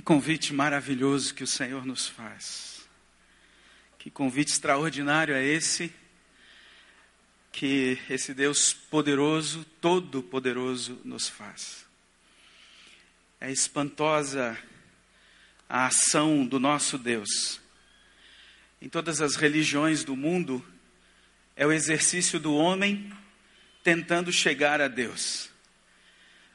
Que 0.00 0.04
convite 0.04 0.54
maravilhoso 0.54 1.34
que 1.34 1.44
o 1.44 1.46
Senhor 1.46 1.84
nos 1.84 2.08
faz. 2.08 2.88
Que 3.98 4.10
convite 4.10 4.50
extraordinário 4.50 5.34
é 5.34 5.44
esse 5.44 5.92
que 7.52 7.98
esse 8.08 8.32
Deus 8.32 8.72
poderoso, 8.72 9.62
todo-poderoso, 9.78 10.98
nos 11.04 11.28
faz. 11.28 11.84
É 13.38 13.52
espantosa 13.52 14.58
a 15.68 15.88
ação 15.88 16.46
do 16.46 16.58
nosso 16.58 16.96
Deus. 16.96 17.60
Em 18.80 18.88
todas 18.88 19.20
as 19.20 19.36
religiões 19.36 20.02
do 20.02 20.16
mundo, 20.16 20.64
é 21.54 21.66
o 21.66 21.72
exercício 21.72 22.40
do 22.40 22.54
homem 22.54 23.12
tentando 23.84 24.32
chegar 24.32 24.80
a 24.80 24.88
Deus. 24.88 25.50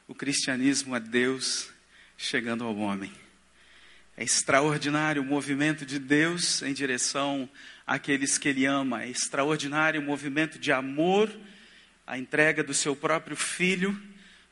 O 0.08 0.16
cristianismo 0.16 0.96
é 0.96 1.00
Deus 1.00 1.70
chegando 2.18 2.64
ao 2.64 2.76
homem. 2.76 3.25
É 4.16 4.24
extraordinário 4.24 5.20
o 5.20 5.24
movimento 5.24 5.84
de 5.84 5.98
Deus 5.98 6.62
em 6.62 6.72
direção 6.72 7.48
àqueles 7.86 8.38
que 8.38 8.48
Ele 8.48 8.64
ama. 8.64 9.02
É 9.02 9.10
extraordinário 9.10 10.00
o 10.00 10.04
movimento 10.04 10.58
de 10.58 10.72
amor, 10.72 11.30
a 12.06 12.16
entrega 12.16 12.64
do 12.64 12.72
seu 12.72 12.96
próprio 12.96 13.36
Filho 13.36 14.00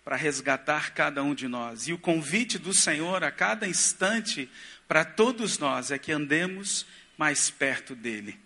para 0.05 0.17
resgatar 0.17 0.93
cada 0.93 1.23
um 1.23 1.35
de 1.35 1.49
nós. 1.49 1.89
E 1.89 1.95
o 1.95 1.99
convite 1.99 2.59
do 2.59 2.75
Senhor 2.75 3.25
a 3.25 3.31
cada 3.31 3.67
instante 3.67 4.51
para 4.87 5.03
todos 5.03 5.59
nós 5.59 5.91
é 5.91 5.99
que 5.99 6.13
andemos 6.13 6.87
mais 7.17 7.49
perto 7.49 7.95
dEle. 7.95 8.39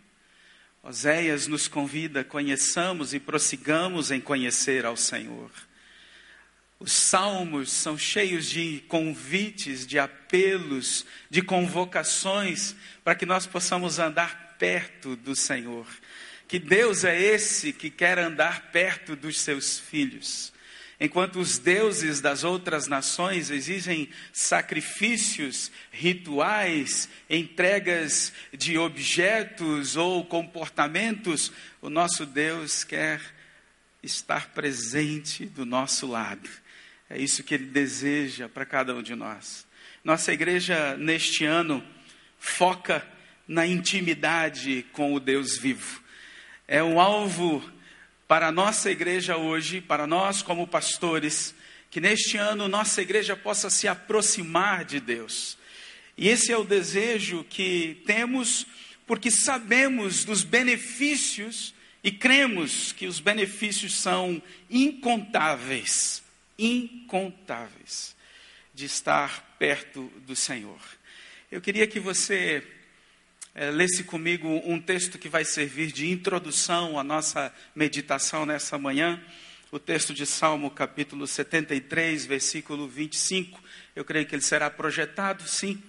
Oséias 0.85 1.49
nos 1.49 1.67
convida, 1.67 2.23
conheçamos 2.23 3.13
e 3.13 3.19
prossigamos 3.19 4.13
em 4.13 4.21
conhecer 4.21 4.87
ao 4.87 4.97
Senhor. 4.97 5.51
Os 6.81 6.93
salmos 6.93 7.73
são 7.73 7.99
cheios 7.99 8.49
de 8.49 8.85
convites, 8.87 9.85
de 9.85 9.99
apelos, 9.99 11.05
de 11.29 11.43
convocações 11.43 12.77
para 13.03 13.17
que 13.17 13.27
nós 13.27 13.47
possamos 13.47 13.99
andar 13.99 14.57
perto 14.59 15.17
do 15.17 15.35
Senhor. 15.35 15.87
Que 16.47 16.59
Deus 16.59 17.03
é 17.03 17.21
esse 17.21 17.73
que 17.73 17.91
quer 17.91 18.17
andar 18.19 18.71
perto 18.71 19.17
dos 19.17 19.41
seus 19.41 19.79
filhos. 19.79 20.53
Enquanto 21.01 21.41
os 21.41 21.59
deuses 21.59 22.21
das 22.21 22.45
outras 22.45 22.87
nações 22.87 23.51
exigem 23.51 24.09
sacrifícios, 24.33 25.73
rituais, 25.91 27.09
entregas 27.29 28.33
de 28.57 28.79
objetos 28.79 29.97
ou 29.97 30.25
comportamentos, 30.25 31.53
o 31.83 31.91
nosso 31.91 32.25
Deus 32.25 32.85
quer 32.85 33.21
estar 34.01 34.51
presente 34.51 35.45
do 35.45 35.67
nosso 35.67 36.07
lado 36.07 36.49
é 37.11 37.19
isso 37.19 37.43
que 37.43 37.55
Ele 37.55 37.67
deseja 37.67 38.49
para 38.49 38.67
cada 38.67 38.95
um 38.95 39.03
de 39.03 39.15
nós. 39.15 39.67
Nossa 40.05 40.33
igreja, 40.33 40.97
neste 40.97 41.45
ano, 41.45 41.83
foca 42.39 43.07
na 43.47 43.67
intimidade 43.67 44.85
com 44.93 45.15
o 45.15 45.21
Deus 45.21 45.57
vivo. 45.57 46.03
É 46.67 46.83
um 46.83 47.01
alvo 47.01 47.67
para 48.27 48.49
a 48.49 48.53
nossa 48.53 48.91
igreja 48.91 49.39
hoje, 49.39 49.81
para 49.81 50.07
nós 50.07 50.43
como 50.43 50.67
pastores, 50.67 51.55
que 51.91 51.99
neste 51.99 52.37
ano 52.37 52.69
nossa 52.69 53.01
igreja 53.01 53.35
possa 53.35 53.71
se 53.71 53.89
aproximar 53.89 54.85
de 54.85 55.01
Deus. 55.01 55.57
E 56.17 56.29
esse 56.29 56.53
é 56.53 56.59
o 56.59 56.65
desejo 56.65 57.43
que 57.49 58.03
temos, 58.05 58.67
porque 59.07 59.31
sabemos 59.31 60.25
dos 60.25 60.45
benefícios 60.45 61.75
e 62.05 62.13
cremos 62.13 62.93
que 62.93 63.07
os 63.07 63.19
benefícios 63.19 63.99
são 63.99 64.43
incontáveis 64.69 66.23
incontáveis 66.59 68.17
de 68.75 68.85
estar 68.85 69.57
perto 69.59 70.13
do 70.27 70.35
Senhor. 70.35 70.81
Eu 71.51 71.61
queria 71.61 71.87
que 71.87 72.01
você 72.01 72.67
é, 73.55 73.71
lesse 73.71 74.05
comigo 74.05 74.49
um 74.65 74.81
texto 74.81 75.19
que 75.19 75.29
vai 75.29 75.45
servir 75.45 75.91
de 75.91 76.11
introdução 76.11 76.99
à 76.99 77.03
nossa 77.03 77.53
meditação 77.75 78.45
nessa 78.45 78.79
manhã, 78.79 79.23
o 79.71 79.79
texto 79.79 80.15
de 80.15 80.25
Salmo 80.25 80.71
capítulo 80.71 81.27
73, 81.27 82.25
versículo 82.25 82.87
25. 82.87 83.61
Eu 83.97 84.05
creio 84.05 84.27
que 84.27 84.35
ele 84.35 84.43
será 84.43 84.71
projetado, 84.71 85.43
sim. 85.47 85.83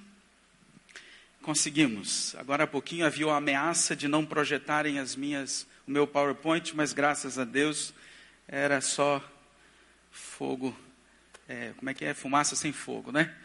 Conseguimos. 1.41 2.35
Agora 2.35 2.63
há 2.63 2.67
pouquinho 2.67 3.05
havia 3.05 3.27
uma 3.27 3.38
ameaça 3.38 3.95
de 3.95 4.07
não 4.07 4.25
projetarem 4.25 4.99
as 4.99 5.15
minhas, 5.15 5.67
o 5.88 5.91
meu 5.91 6.05
PowerPoint, 6.05 6.75
mas 6.75 6.91
graças 6.91 7.38
a 7.38 7.45
Deus 7.45 7.94
era 8.47 8.81
só 8.81 9.23
fogo, 10.11 10.77
é, 11.47 11.73
como 11.77 11.89
é 11.89 11.93
que 11.93 12.05
é? 12.05 12.13
Fumaça 12.13 12.55
sem 12.55 12.71
fogo, 12.71 13.11
né? 13.11 13.35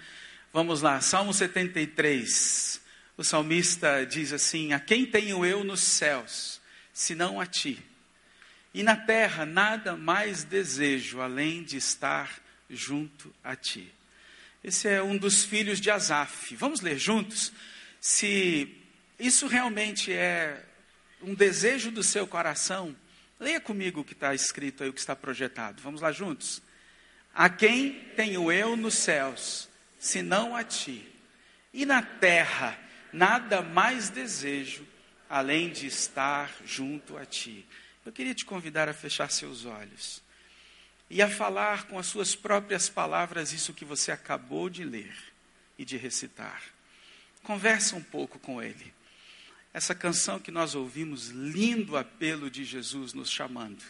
Vamos 0.52 0.82
lá, 0.82 1.00
Salmo 1.00 1.32
73. 1.32 2.80
O 3.16 3.24
salmista 3.24 4.04
diz 4.04 4.32
assim: 4.32 4.72
A 4.72 4.80
quem 4.80 5.06
tenho 5.06 5.44
eu 5.44 5.64
nos 5.64 5.80
céus, 5.80 6.60
senão 6.92 7.40
a 7.40 7.46
ti? 7.46 7.82
E 8.72 8.82
na 8.82 8.96
terra 8.96 9.46
nada 9.46 9.96
mais 9.96 10.44
desejo 10.44 11.20
além 11.20 11.62
de 11.62 11.76
estar 11.76 12.40
junto 12.68 13.32
a 13.42 13.54
ti. 13.54 13.92
Esse 14.62 14.88
é 14.88 15.02
um 15.02 15.16
dos 15.16 15.44
filhos 15.44 15.80
de 15.80 15.90
Asaf. 15.90 16.56
Vamos 16.56 16.80
ler 16.80 16.98
juntos? 16.98 17.52
Se 18.00 18.76
isso 19.18 19.46
realmente 19.46 20.12
é 20.12 20.64
um 21.22 21.34
desejo 21.34 21.90
do 21.90 22.02
seu 22.02 22.26
coração, 22.26 22.96
leia 23.38 23.60
comigo 23.60 24.00
o 24.00 24.04
que 24.04 24.12
está 24.12 24.34
escrito 24.34 24.82
aí, 24.82 24.88
o 24.88 24.92
que 24.92 25.00
está 25.00 25.14
projetado. 25.16 25.82
Vamos 25.82 26.00
lá 26.00 26.12
juntos? 26.12 26.62
A 27.34 27.48
quem 27.48 28.00
tenho 28.16 28.50
eu 28.50 28.76
nos 28.76 28.94
céus, 28.94 29.68
senão 29.98 30.54
a 30.54 30.62
ti? 30.62 31.08
E 31.72 31.84
na 31.84 32.02
terra, 32.02 32.78
nada 33.12 33.60
mais 33.60 34.08
desejo 34.08 34.86
além 35.28 35.70
de 35.70 35.86
estar 35.86 36.54
junto 36.64 37.16
a 37.16 37.24
ti. 37.24 37.66
Eu 38.04 38.12
queria 38.12 38.34
te 38.34 38.44
convidar 38.44 38.88
a 38.88 38.94
fechar 38.94 39.30
seus 39.30 39.64
olhos 39.64 40.22
e 41.10 41.22
a 41.22 41.28
falar 41.28 41.88
com 41.88 41.98
as 41.98 42.06
suas 42.06 42.36
próprias 42.36 42.88
palavras 42.88 43.52
isso 43.52 43.74
que 43.74 43.84
você 43.84 44.12
acabou 44.12 44.70
de 44.70 44.84
ler 44.84 45.14
e 45.78 45.84
de 45.84 45.96
recitar. 45.96 46.62
Conversa 47.42 47.96
um 47.96 48.02
pouco 48.02 48.38
com 48.38 48.62
ele. 48.62 48.94
Essa 49.74 49.94
canção 49.94 50.38
que 50.38 50.52
nós 50.52 50.76
ouvimos, 50.76 51.28
lindo 51.28 51.96
apelo 51.96 52.48
de 52.48 52.64
Jesus 52.64 53.12
nos 53.12 53.28
chamando 53.28 53.82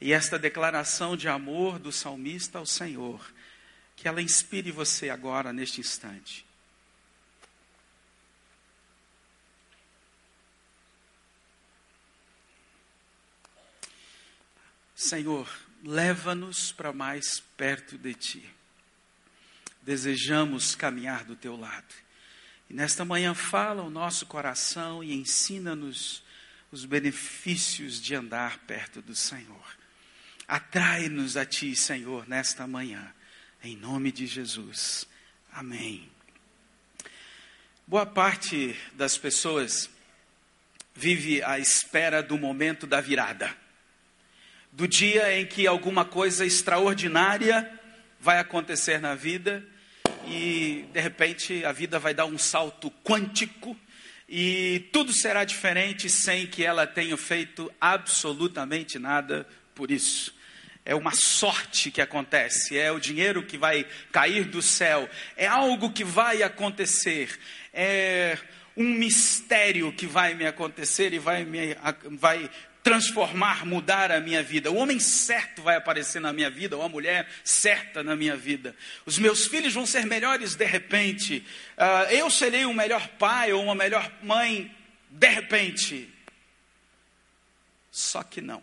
e 0.00 0.12
esta 0.12 0.38
declaração 0.38 1.16
de 1.16 1.28
amor 1.28 1.78
do 1.78 1.90
salmista 1.90 2.58
ao 2.58 2.66
Senhor, 2.66 3.20
que 3.96 4.06
ela 4.06 4.22
inspire 4.22 4.70
você 4.70 5.10
agora, 5.10 5.52
neste 5.52 5.80
instante. 5.80 6.46
Senhor, 14.94 15.48
leva-nos 15.82 16.70
para 16.70 16.92
mais 16.92 17.40
perto 17.56 17.98
de 17.98 18.14
Ti. 18.14 18.54
Desejamos 19.82 20.76
caminhar 20.76 21.24
do 21.24 21.34
Teu 21.34 21.56
lado. 21.56 22.07
E 22.68 22.74
nesta 22.74 23.04
manhã, 23.04 23.34
fala 23.34 23.82
o 23.82 23.90
nosso 23.90 24.26
coração 24.26 25.02
e 25.02 25.14
ensina-nos 25.14 26.22
os 26.70 26.84
benefícios 26.84 28.00
de 28.00 28.14
andar 28.14 28.58
perto 28.66 29.00
do 29.00 29.14
Senhor. 29.14 29.76
Atrai-nos 30.46 31.36
a 31.36 31.46
Ti, 31.46 31.74
Senhor, 31.74 32.28
nesta 32.28 32.66
manhã, 32.66 33.14
em 33.62 33.76
nome 33.76 34.12
de 34.12 34.26
Jesus. 34.26 35.06
Amém. 35.50 36.10
Boa 37.86 38.04
parte 38.04 38.76
das 38.92 39.16
pessoas 39.16 39.88
vive 40.94 41.42
à 41.42 41.58
espera 41.58 42.22
do 42.22 42.36
momento 42.36 42.86
da 42.86 43.00
virada, 43.00 43.56
do 44.70 44.86
dia 44.86 45.38
em 45.38 45.46
que 45.46 45.66
alguma 45.66 46.04
coisa 46.04 46.44
extraordinária 46.44 47.80
vai 48.20 48.38
acontecer 48.38 49.00
na 49.00 49.14
vida 49.14 49.66
e 50.30 50.88
de 50.92 51.00
repente 51.00 51.64
a 51.64 51.72
vida 51.72 51.98
vai 51.98 52.14
dar 52.14 52.26
um 52.26 52.38
salto 52.38 52.90
quântico 53.02 53.76
e 54.28 54.88
tudo 54.92 55.12
será 55.12 55.44
diferente 55.44 56.10
sem 56.10 56.46
que 56.46 56.64
ela 56.64 56.86
tenha 56.86 57.16
feito 57.16 57.72
absolutamente 57.80 58.98
nada 58.98 59.46
por 59.74 59.90
isso. 59.90 60.36
É 60.84 60.94
uma 60.94 61.12
sorte 61.12 61.90
que 61.90 62.00
acontece, 62.00 62.78
é 62.78 62.90
o 62.92 62.98
dinheiro 62.98 63.42
que 63.42 63.58
vai 63.58 63.86
cair 64.12 64.44
do 64.44 64.62
céu, 64.62 65.08
é 65.36 65.46
algo 65.46 65.92
que 65.92 66.04
vai 66.04 66.42
acontecer, 66.42 67.38
é 67.72 68.38
um 68.76 68.84
mistério 68.84 69.92
que 69.92 70.06
vai 70.06 70.34
me 70.34 70.46
acontecer 70.46 71.12
e 71.12 71.18
vai 71.18 71.44
me 71.44 71.76
vai 72.18 72.48
transformar, 72.82 73.66
mudar 73.66 74.10
a 74.10 74.20
minha 74.20 74.42
vida. 74.42 74.70
O 74.70 74.76
homem 74.76 74.98
certo 74.98 75.62
vai 75.62 75.76
aparecer 75.76 76.20
na 76.20 76.32
minha 76.32 76.50
vida, 76.50 76.76
ou 76.76 76.82
a 76.82 76.88
mulher 76.88 77.28
certa 77.44 78.02
na 78.02 78.16
minha 78.16 78.36
vida. 78.36 78.74
Os 79.04 79.18
meus 79.18 79.46
filhos 79.46 79.74
vão 79.74 79.84
ser 79.84 80.06
melhores 80.06 80.54
de 80.54 80.64
repente. 80.64 81.46
Uh, 81.76 82.12
eu 82.12 82.30
serei 82.30 82.64
um 82.64 82.74
melhor 82.74 83.06
pai 83.18 83.52
ou 83.52 83.62
uma 83.62 83.74
melhor 83.74 84.10
mãe 84.22 84.74
de 85.10 85.28
repente. 85.28 86.12
Só 87.90 88.22
que 88.22 88.40
não. 88.40 88.62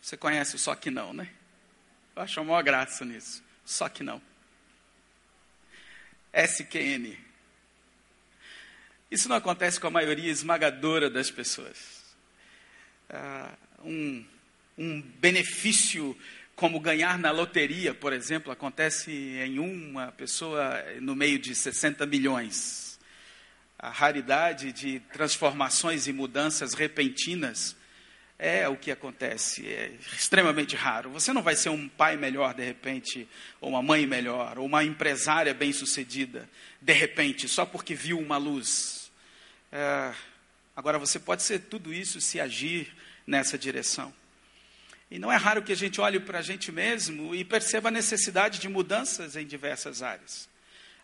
Você 0.00 0.16
conhece 0.16 0.56
o 0.56 0.58
só 0.58 0.74
que 0.74 0.90
não, 0.90 1.12
né? 1.12 1.28
Eu 2.16 2.22
acho 2.22 2.40
a 2.40 2.44
maior 2.44 2.62
graça 2.62 3.04
nisso. 3.04 3.42
Só 3.64 3.88
que 3.88 4.02
não. 4.02 4.20
SQN. 6.34 7.16
Isso 9.12 9.28
não 9.28 9.36
acontece 9.36 9.78
com 9.78 9.88
a 9.88 9.90
maioria 9.90 10.30
esmagadora 10.30 11.10
das 11.10 11.30
pessoas. 11.30 11.76
Uh, 13.10 13.86
um, 13.86 14.24
um 14.78 15.02
benefício 15.02 16.16
como 16.56 16.80
ganhar 16.80 17.18
na 17.18 17.30
loteria, 17.30 17.92
por 17.92 18.14
exemplo, 18.14 18.50
acontece 18.50 19.12
em 19.12 19.58
uma 19.58 20.10
pessoa 20.12 20.82
no 20.98 21.14
meio 21.14 21.38
de 21.38 21.54
60 21.54 22.06
milhões. 22.06 22.98
A 23.78 23.90
raridade 23.90 24.72
de 24.72 25.00
transformações 25.12 26.06
e 26.06 26.12
mudanças 26.14 26.72
repentinas 26.72 27.76
é 28.38 28.66
o 28.66 28.78
que 28.78 28.90
acontece, 28.90 29.66
é 29.66 29.92
extremamente 30.16 30.74
raro. 30.74 31.10
Você 31.10 31.34
não 31.34 31.42
vai 31.42 31.54
ser 31.54 31.68
um 31.68 31.86
pai 31.86 32.16
melhor 32.16 32.54
de 32.54 32.64
repente, 32.64 33.28
ou 33.60 33.68
uma 33.68 33.82
mãe 33.82 34.06
melhor, 34.06 34.58
ou 34.58 34.64
uma 34.64 34.82
empresária 34.82 35.52
bem-sucedida 35.52 36.48
de 36.80 36.94
repente, 36.94 37.46
só 37.46 37.66
porque 37.66 37.94
viu 37.94 38.18
uma 38.18 38.38
luz. 38.38 39.01
É, 39.72 40.12
agora, 40.76 40.98
você 40.98 41.18
pode 41.18 41.42
ser 41.42 41.60
tudo 41.60 41.94
isso 41.94 42.20
se 42.20 42.38
agir 42.38 42.94
nessa 43.26 43.56
direção. 43.56 44.12
E 45.10 45.18
não 45.18 45.32
é 45.32 45.36
raro 45.36 45.62
que 45.62 45.72
a 45.72 45.76
gente 45.76 46.00
olhe 46.00 46.20
para 46.20 46.40
a 46.40 46.42
gente 46.42 46.70
mesmo 46.70 47.34
e 47.34 47.42
perceba 47.42 47.88
a 47.88 47.92
necessidade 47.92 48.58
de 48.58 48.68
mudanças 48.68 49.34
em 49.34 49.46
diversas 49.46 50.02
áreas. 50.02 50.48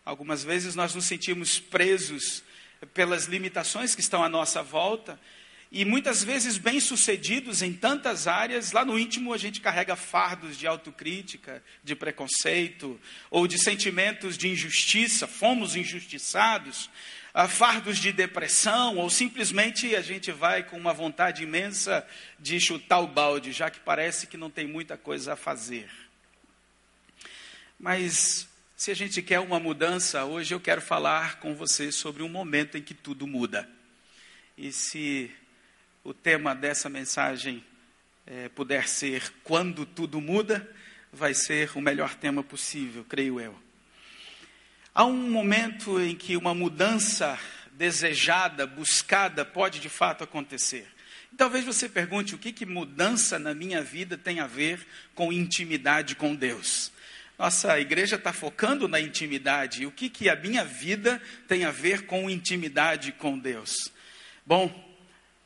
Algumas 0.05 0.43
vezes 0.43 0.75
nós 0.75 0.93
nos 0.93 1.05
sentimos 1.05 1.59
presos 1.59 2.43
pelas 2.93 3.25
limitações 3.25 3.95
que 3.95 4.01
estão 4.01 4.23
à 4.23 4.29
nossa 4.29 4.63
volta 4.63 5.19
e 5.71 5.85
muitas 5.85 6.23
vezes 6.23 6.57
bem-sucedidos 6.57 7.61
em 7.61 7.71
tantas 7.71 8.27
áreas, 8.27 8.71
lá 8.71 8.83
no 8.83 8.97
íntimo 8.97 9.31
a 9.31 9.37
gente 9.37 9.61
carrega 9.61 9.95
fardos 9.95 10.57
de 10.57 10.65
autocrítica, 10.65 11.63
de 11.83 11.95
preconceito 11.95 12.99
ou 13.29 13.45
de 13.45 13.61
sentimentos 13.61 14.35
de 14.35 14.47
injustiça, 14.47 15.27
fomos 15.27 15.75
injustiçados, 15.75 16.89
fardos 17.47 17.97
de 17.97 18.11
depressão, 18.11 18.97
ou 18.97 19.09
simplesmente 19.09 19.95
a 19.95 20.01
gente 20.01 20.31
vai 20.31 20.63
com 20.63 20.77
uma 20.77 20.93
vontade 20.93 21.43
imensa 21.43 22.05
de 22.39 22.59
chutar 22.59 22.99
o 22.99 23.07
balde, 23.07 23.51
já 23.51 23.69
que 23.69 23.79
parece 23.79 24.27
que 24.27 24.37
não 24.37 24.49
tem 24.49 24.67
muita 24.67 24.97
coisa 24.97 25.33
a 25.33 25.35
fazer. 25.35 25.89
Mas 27.79 28.47
se 28.75 28.91
a 28.91 28.93
gente 28.93 29.21
quer 29.21 29.39
uma 29.39 29.59
mudança, 29.59 30.25
hoje 30.25 30.53
eu 30.53 30.59
quero 30.59 30.81
falar 30.81 31.39
com 31.39 31.53
você 31.53 31.91
sobre 31.91 32.23
um 32.23 32.29
momento 32.29 32.77
em 32.77 32.81
que 32.81 32.93
tudo 32.93 33.27
muda. 33.27 33.69
E 34.57 34.71
se 34.71 35.31
o 36.03 36.13
tema 36.13 36.55
dessa 36.55 36.89
mensagem 36.89 37.63
é, 38.25 38.49
puder 38.49 38.87
ser 38.87 39.33
Quando 39.43 39.85
Tudo 39.85 40.19
Muda, 40.19 40.69
vai 41.11 41.33
ser 41.33 41.71
o 41.75 41.81
melhor 41.81 42.15
tema 42.15 42.43
possível, 42.43 43.05
creio 43.07 43.39
eu. 43.39 43.68
Há 44.99 45.05
um 45.05 45.29
momento 45.31 45.97
em 45.97 46.13
que 46.13 46.35
uma 46.35 46.53
mudança 46.53 47.39
desejada, 47.71 48.67
buscada, 48.67 49.45
pode 49.45 49.79
de 49.79 49.87
fato 49.87 50.25
acontecer. 50.25 50.85
talvez 51.37 51.63
você 51.63 51.87
pergunte 51.87 52.35
o 52.35 52.37
que, 52.37 52.51
que 52.51 52.65
mudança 52.65 53.39
na 53.39 53.53
minha 53.53 53.81
vida 53.81 54.17
tem 54.17 54.41
a 54.41 54.45
ver 54.45 54.85
com 55.15 55.31
intimidade 55.31 56.15
com 56.15 56.35
Deus. 56.35 56.91
Nossa 57.37 57.79
igreja 57.79 58.17
está 58.17 58.33
focando 58.33 58.89
na 58.89 58.99
intimidade. 58.99 59.85
O 59.85 59.91
que, 59.93 60.09
que 60.09 60.27
a 60.27 60.35
minha 60.35 60.65
vida 60.65 61.21
tem 61.47 61.63
a 61.63 61.71
ver 61.71 62.05
com 62.05 62.29
intimidade 62.29 63.13
com 63.13 63.39
Deus? 63.39 63.93
Bom, 64.45 64.69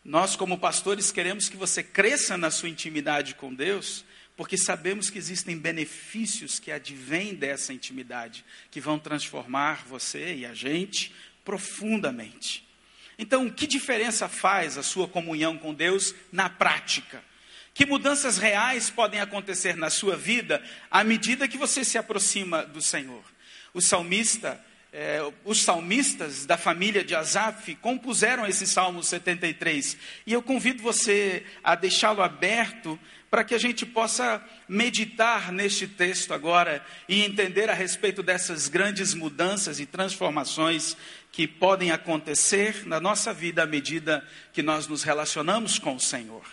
nós, 0.04 0.36
como 0.36 0.58
pastores, 0.58 1.12
queremos 1.12 1.48
que 1.48 1.58
você 1.58 1.84
cresça 1.84 2.36
na 2.36 2.50
sua 2.50 2.70
intimidade 2.70 3.36
com 3.36 3.54
Deus, 3.54 4.04
porque 4.36 4.58
sabemos 4.58 5.10
que 5.10 5.18
existem 5.18 5.58
benefícios 5.58 6.60
que 6.60 6.72
advêm 6.72 7.36
dessa 7.36 7.72
intimidade, 7.72 8.44
que 8.72 8.82
vão 8.82 8.98
transformar 8.98 9.86
você 9.88 10.36
e 10.36 10.46
a 10.46 10.54
gente 10.54 11.14
profundamente. 11.46 12.68
Então, 13.18 13.50
que 13.50 13.68
diferença 13.68 14.28
faz 14.28 14.78
a 14.78 14.84
sua 14.84 15.08
comunhão 15.08 15.58
com 15.58 15.74
Deus 15.74 16.16
na 16.32 16.50
prática? 16.50 17.24
Que 17.74 17.86
mudanças 17.86 18.38
reais 18.38 18.90
podem 18.90 19.20
acontecer 19.20 19.76
na 19.76 19.90
sua 19.90 20.16
vida 20.16 20.64
à 20.90 21.04
medida 21.04 21.48
que 21.48 21.58
você 21.58 21.84
se 21.84 21.98
aproxima 21.98 22.64
do 22.64 22.82
Senhor? 22.82 23.24
O 23.74 23.82
salmista, 23.82 24.64
eh, 24.92 25.22
os 25.44 25.62
salmistas 25.62 26.46
da 26.46 26.56
família 26.56 27.04
de 27.04 27.16
Asaf 27.16 27.76
compuseram 27.76 28.46
esse 28.46 28.68
Salmo 28.68 29.04
73. 29.04 29.98
E 30.26 30.34
eu 30.34 30.42
convido 30.42 30.84
você 30.84 31.46
a 31.64 31.74
deixá-lo 31.74 32.22
aberto 32.22 33.00
para 33.34 33.44
que 33.44 33.56
a 33.56 33.58
gente 33.58 33.84
possa 33.84 34.48
meditar 34.70 35.52
neste 35.52 35.88
texto 35.88 36.36
agora 36.36 36.86
e 37.10 37.24
entender 37.24 37.68
a 37.68 37.74
respeito 37.74 38.22
dessas 38.22 38.68
grandes 38.68 39.16
mudanças 39.16 39.80
e 39.80 39.88
transformações 39.88 40.96
que 41.32 41.48
podem 41.48 41.90
acontecer 41.90 42.86
na 42.86 43.00
nossa 43.00 43.34
vida 43.34 43.64
à 43.64 43.66
medida 43.66 44.24
que 44.54 44.62
nós 44.62 44.86
nos 44.86 45.02
relacionamos 45.02 45.80
com 45.80 45.96
o 45.96 46.00
Senhor. 46.00 46.46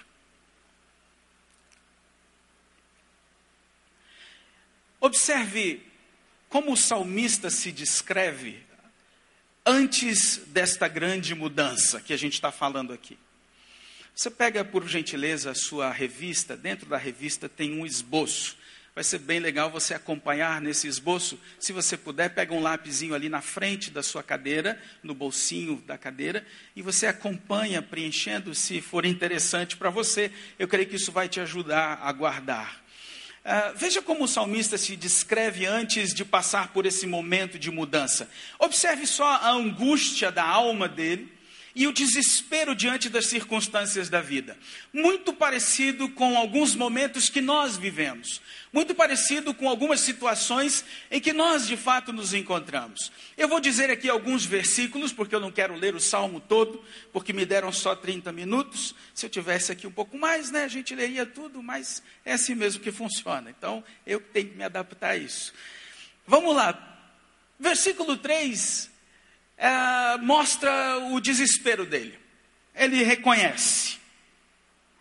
Observe 4.98 5.82
como 6.48 6.72
o 6.72 6.78
salmista 6.78 7.50
se 7.50 7.70
descreve 7.72 8.64
antes 9.66 10.38
desta 10.46 10.88
grande 10.88 11.34
mudança 11.34 12.00
que 12.00 12.14
a 12.14 12.16
gente 12.16 12.32
está 12.32 12.50
falando 12.50 12.90
aqui. 12.90 13.18
Você 14.14 14.30
pega, 14.30 14.64
por 14.64 14.86
gentileza, 14.86 15.50
a 15.50 15.54
sua 15.54 15.90
revista, 15.90 16.56
dentro 16.56 16.86
da 16.86 16.96
revista 16.96 17.48
tem 17.48 17.78
um 17.78 17.86
esboço. 17.86 18.56
Vai 18.94 19.04
ser 19.04 19.18
bem 19.18 19.38
legal 19.38 19.70
você 19.70 19.94
acompanhar 19.94 20.60
nesse 20.60 20.88
esboço. 20.88 21.38
Se 21.58 21.72
você 21.72 21.96
puder, 21.96 22.34
pega 22.34 22.52
um 22.52 22.60
lapisinho 22.60 23.14
ali 23.14 23.28
na 23.28 23.40
frente 23.40 23.90
da 23.90 24.02
sua 24.02 24.22
cadeira, 24.22 24.80
no 25.02 25.14
bolsinho 25.14 25.82
da 25.86 25.96
cadeira, 25.96 26.44
e 26.74 26.82
você 26.82 27.06
acompanha 27.06 27.80
preenchendo 27.80 28.54
se 28.54 28.80
for 28.80 29.06
interessante 29.06 29.76
para 29.76 29.90
você. 29.90 30.32
Eu 30.58 30.66
creio 30.66 30.88
que 30.88 30.96
isso 30.96 31.12
vai 31.12 31.28
te 31.28 31.40
ajudar 31.40 32.00
a 32.02 32.12
guardar. 32.12 32.84
Uh, 33.42 33.74
veja 33.74 34.02
como 34.02 34.24
o 34.24 34.28
salmista 34.28 34.76
se 34.76 34.96
descreve 34.96 35.64
antes 35.64 36.12
de 36.12 36.24
passar 36.24 36.72
por 36.72 36.84
esse 36.84 37.06
momento 37.06 37.58
de 37.58 37.70
mudança. 37.70 38.28
Observe 38.58 39.06
só 39.06 39.24
a 39.24 39.50
angústia 39.50 40.30
da 40.30 40.44
alma 40.44 40.86
dele 40.86 41.32
e 41.74 41.86
o 41.86 41.92
desespero 41.92 42.74
diante 42.74 43.08
das 43.08 43.26
circunstâncias 43.26 44.08
da 44.08 44.20
vida. 44.20 44.56
Muito 44.92 45.32
parecido 45.32 46.08
com 46.08 46.36
alguns 46.36 46.74
momentos 46.74 47.28
que 47.28 47.40
nós 47.40 47.76
vivemos. 47.76 48.40
Muito 48.72 48.94
parecido 48.94 49.52
com 49.52 49.68
algumas 49.68 50.00
situações 50.00 50.84
em 51.10 51.20
que 51.20 51.32
nós 51.32 51.66
de 51.66 51.76
fato 51.76 52.12
nos 52.12 52.34
encontramos. 52.34 53.10
Eu 53.36 53.48
vou 53.48 53.60
dizer 53.60 53.90
aqui 53.90 54.08
alguns 54.08 54.44
versículos, 54.44 55.12
porque 55.12 55.34
eu 55.34 55.40
não 55.40 55.50
quero 55.50 55.74
ler 55.74 55.94
o 55.94 56.00
salmo 56.00 56.40
todo, 56.40 56.84
porque 57.12 57.32
me 57.32 57.44
deram 57.44 57.72
só 57.72 57.94
30 57.94 58.32
minutos. 58.32 58.94
Se 59.14 59.26
eu 59.26 59.30
tivesse 59.30 59.72
aqui 59.72 59.86
um 59.86 59.92
pouco 59.92 60.16
mais, 60.18 60.50
né, 60.50 60.64
a 60.64 60.68
gente 60.68 60.94
leria 60.94 61.26
tudo, 61.26 61.62
mas 61.62 62.02
é 62.24 62.32
assim 62.32 62.54
mesmo 62.54 62.82
que 62.82 62.92
funciona. 62.92 63.50
Então 63.50 63.82
eu 64.06 64.20
tenho 64.20 64.50
que 64.50 64.56
me 64.56 64.64
adaptar 64.64 65.10
a 65.10 65.16
isso. 65.16 65.52
Vamos 66.26 66.54
lá. 66.54 66.86
Versículo 67.58 68.16
3 68.16 68.90
é, 69.60 70.16
mostra 70.16 70.98
o 71.10 71.20
desespero 71.20 71.84
dele. 71.84 72.18
Ele 72.74 73.02
reconhece. 73.02 73.98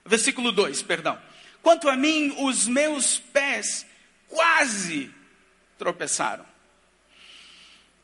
Versículo 0.05 0.51
2, 0.51 0.81
perdão. 0.81 1.17
Quanto 1.61 1.87
a 1.87 1.95
mim, 1.95 2.35
os 2.39 2.67
meus 2.67 3.17
pés 3.17 3.85
quase 4.27 5.09
tropeçaram. 5.77 6.45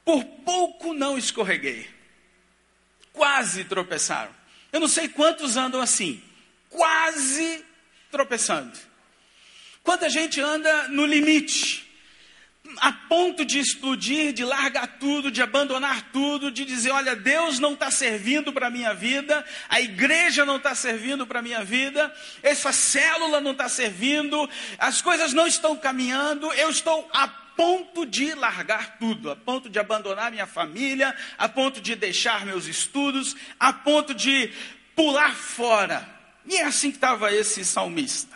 Por 0.06 0.24
pouco 0.24 0.94
não 0.94 1.18
escorreguei. 1.18 1.90
Quase 3.12 3.66
tropeçaram. 3.66 4.34
Eu 4.72 4.80
não 4.80 4.88
sei 4.88 5.10
quantos 5.10 5.58
andam 5.58 5.82
assim, 5.82 6.24
quase 6.70 7.66
tropeçando. 8.12 8.78
Quanta 9.84 10.10
gente 10.10 10.40
anda 10.40 10.88
no 10.88 11.06
limite 11.06 11.85
a 12.78 12.92
ponto 12.92 13.46
de 13.46 13.60
explodir, 13.60 14.34
de 14.34 14.44
largar 14.44 14.88
tudo, 15.00 15.32
de 15.32 15.42
abandonar 15.42 16.10
tudo, 16.12 16.52
de 16.52 16.66
dizer: 16.66 16.92
olha, 16.92 17.16
Deus 17.16 17.60
não 17.60 17.74
está 17.74 17.90
servindo 17.92 18.52
para 18.52 18.68
a 18.68 18.70
minha 18.70 18.94
vida, 18.94 19.46
a 19.70 19.80
igreja 19.80 20.46
não 20.46 20.58
está 20.58 20.76
servindo 20.76 21.26
para 21.26 21.40
a 21.40 21.42
minha 21.42 21.64
vida, 21.64 22.14
essa 22.42 22.72
célula 22.72 23.40
não 23.40 23.52
está 23.52 23.70
servindo, 23.70 24.50
as 24.78 25.02
coisas 25.02 25.34
não 25.34 25.48
estão 25.48 25.76
caminhando, 25.76 26.52
eu 26.54 26.70
estou 26.70 27.10
a 27.14 27.28
ponto 27.28 28.06
de 28.06 28.34
largar 28.34 28.98
tudo, 28.98 29.32
a 29.32 29.36
ponto 29.36 29.70
de 29.70 29.80
abandonar 29.80 30.32
minha 30.32 30.48
família, 30.48 31.16
a 31.38 31.48
ponto 31.48 31.80
de 31.80 31.96
deixar 31.96 32.46
meus 32.46 32.66
estudos, 32.66 33.36
a 33.60 33.72
ponto 33.72 34.14
de 34.14 34.52
pular 34.96 35.34
fora. 35.34 36.08
E 36.46 36.58
é 36.58 36.64
assim 36.64 36.92
que 36.92 36.98
estava 36.98 37.34
esse 37.34 37.64
salmista. 37.64 38.36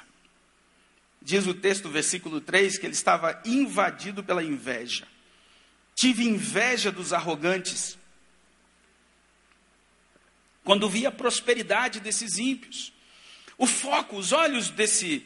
Diz 1.21 1.45
o 1.45 1.53
texto, 1.53 1.89
versículo 1.89 2.39
3, 2.39 2.77
que 2.77 2.85
ele 2.85 2.93
estava 2.93 3.41
invadido 3.45 4.23
pela 4.23 4.43
inveja. 4.43 5.07
Tive 5.93 6.23
inveja 6.23 6.91
dos 6.91 7.11
arrogantes. 7.11 7.97
Quando 10.63 10.89
vi 10.89 11.05
a 11.05 11.11
prosperidade 11.11 11.99
desses 11.99 12.37
ímpios. 12.37 12.93
O 13.57 13.67
foco, 13.67 14.15
os 14.15 14.31
olhos 14.31 14.69
desse 14.69 15.25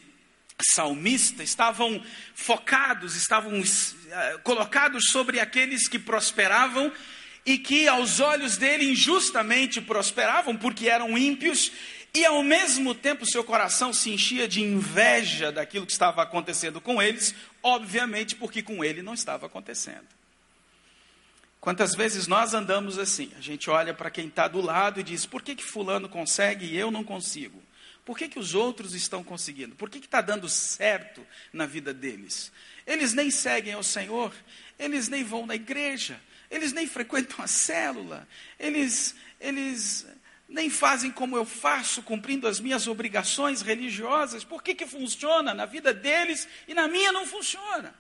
salmista 0.74 1.44
estavam 1.44 2.04
focados, 2.34 3.16
estavam 3.16 3.60
uh, 3.60 4.40
colocados 4.44 5.10
sobre 5.10 5.40
aqueles 5.40 5.88
que 5.88 6.00
prosperavam 6.00 6.92
e 7.46 7.58
que 7.58 7.88
aos 7.88 8.20
olhos 8.20 8.58
dele 8.58 8.90
injustamente 8.90 9.82
prosperavam 9.82 10.56
porque 10.56 10.88
eram 10.88 11.18
ímpios 11.18 11.72
e 12.16 12.26
ao 12.26 12.44
mesmo 12.44 12.94
tempo 12.94 13.26
seu 13.26 13.44
coração 13.44 13.92
se 13.92 14.12
enchia 14.12 14.48
de 14.48 14.62
inveja 14.62 15.52
daquilo 15.52 15.86
que 15.86 15.92
estava 15.92 16.22
acontecendo 16.22 16.80
com 16.80 17.02
eles, 17.02 17.34
obviamente 17.62 18.36
porque 18.36 18.62
com 18.62 18.84
ele 18.84 19.02
não 19.02 19.16
estava 19.16 19.48
acontecendo. 19.48 20.08
Quantas 21.60 21.96
vezes 21.96 22.28
nós 22.28 22.54
andamos 22.54 23.00
assim? 23.00 23.32
A 23.38 23.42
gente 23.42 23.70
olha 23.70 23.94
para 23.94 24.12
quem 24.12 24.28
está 24.28 24.48
do 24.48 24.62
lado 24.62 25.00
e 25.00 25.04
diz: 25.04 25.26
por 25.26 25.42
que, 25.42 25.56
que 25.56 25.64
Fulano 25.64 26.08
consegue 26.08 26.66
e 26.66 26.78
eu 26.78 26.92
não 26.92 27.04
consigo? 27.04 27.64
Por 28.06 28.18
que, 28.18 28.28
que 28.28 28.38
os 28.38 28.54
outros 28.54 28.94
estão 28.94 29.24
conseguindo? 29.24 29.74
Por 29.76 29.90
que 29.90 29.98
está 29.98 30.20
dando 30.20 30.48
certo 30.50 31.26
na 31.54 31.66
vida 31.66 31.94
deles? 31.94 32.52
Eles 32.86 33.14
nem 33.14 33.32
seguem 33.32 33.74
ao 33.74 33.82
Senhor, 33.82 34.34
eles 34.78 35.08
nem 35.08 35.24
vão 35.24 35.46
na 35.46 35.56
igreja, 35.56 36.20
eles 36.52 36.74
nem 36.74 36.86
frequentam 36.86 37.44
a 37.44 37.48
célula, 37.48 38.28
eles, 38.60 39.16
eles 39.40 40.06
nem 40.48 40.70
fazem 40.70 41.12
como 41.12 41.36
eu 41.36 41.46
faço, 41.46 42.04
cumprindo 42.04 42.48
as 42.48 42.60
minhas 42.60 42.88
obrigações 42.88 43.62
religiosas. 43.62 44.44
Por 44.44 44.62
que, 44.62 44.76
que 44.76 44.86
funciona 44.86 45.54
na 45.54 45.66
vida 45.66 45.94
deles 45.94 46.48
e 46.68 46.74
na 46.74 46.88
minha 46.88 47.12
não 47.12 47.26
funciona? 47.26 47.94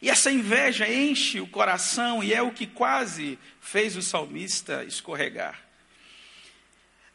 E 0.00 0.08
essa 0.08 0.30
inveja 0.30 0.88
enche 0.88 1.40
o 1.40 1.48
coração 1.48 2.22
e 2.22 2.32
é 2.32 2.40
o 2.40 2.52
que 2.52 2.66
quase 2.66 3.38
fez 3.60 3.96
o 3.96 4.02
salmista 4.02 4.84
escorregar. 4.84 5.60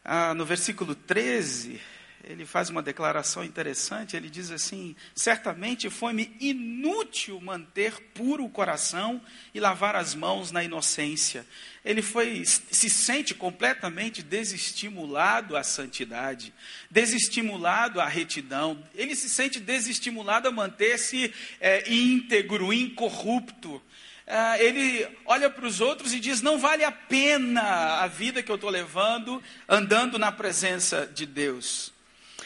Ah, 0.03 0.33
no 0.33 0.45
versículo 0.45 0.93
13, 0.93 1.79
ele 2.23 2.45
faz 2.45 2.69
uma 2.69 2.81
declaração 2.81 3.43
interessante. 3.43 4.15
Ele 4.15 4.29
diz 4.29 4.49
assim: 4.49 4.95
Certamente 5.13 5.89
foi-me 5.89 6.35
inútil 6.39 7.39
manter 7.41 7.99
puro 8.13 8.45
o 8.45 8.49
coração 8.49 9.21
e 9.53 9.59
lavar 9.59 9.95
as 9.95 10.15
mãos 10.15 10.51
na 10.51 10.63
inocência. 10.63 11.45
Ele 11.83 12.01
foi, 12.01 12.45
se 12.45 12.89
sente 12.89 13.33
completamente 13.33 14.23
desestimulado 14.23 15.57
à 15.57 15.63
santidade, 15.63 16.53
desestimulado 16.89 17.99
à 17.99 18.07
retidão. 18.07 18.81
Ele 18.95 19.15
se 19.15 19.29
sente 19.29 19.59
desestimulado 19.59 20.47
a 20.47 20.51
manter-se 20.51 21.33
é, 21.59 21.91
íntegro, 21.91 22.71
incorrupto. 22.71 23.81
Ah, 24.25 24.57
ele 24.57 25.05
olha 25.25 25.49
para 25.49 25.65
os 25.65 25.81
outros 25.81 26.13
e 26.13 26.19
diz: 26.21 26.41
Não 26.41 26.57
vale 26.57 26.85
a 26.85 26.91
pena 26.91 27.99
a 27.99 28.07
vida 28.07 28.41
que 28.41 28.49
eu 28.49 28.55
estou 28.55 28.69
levando 28.69 29.43
andando 29.67 30.17
na 30.17 30.31
presença 30.31 31.05
de 31.05 31.25
Deus. 31.25 31.92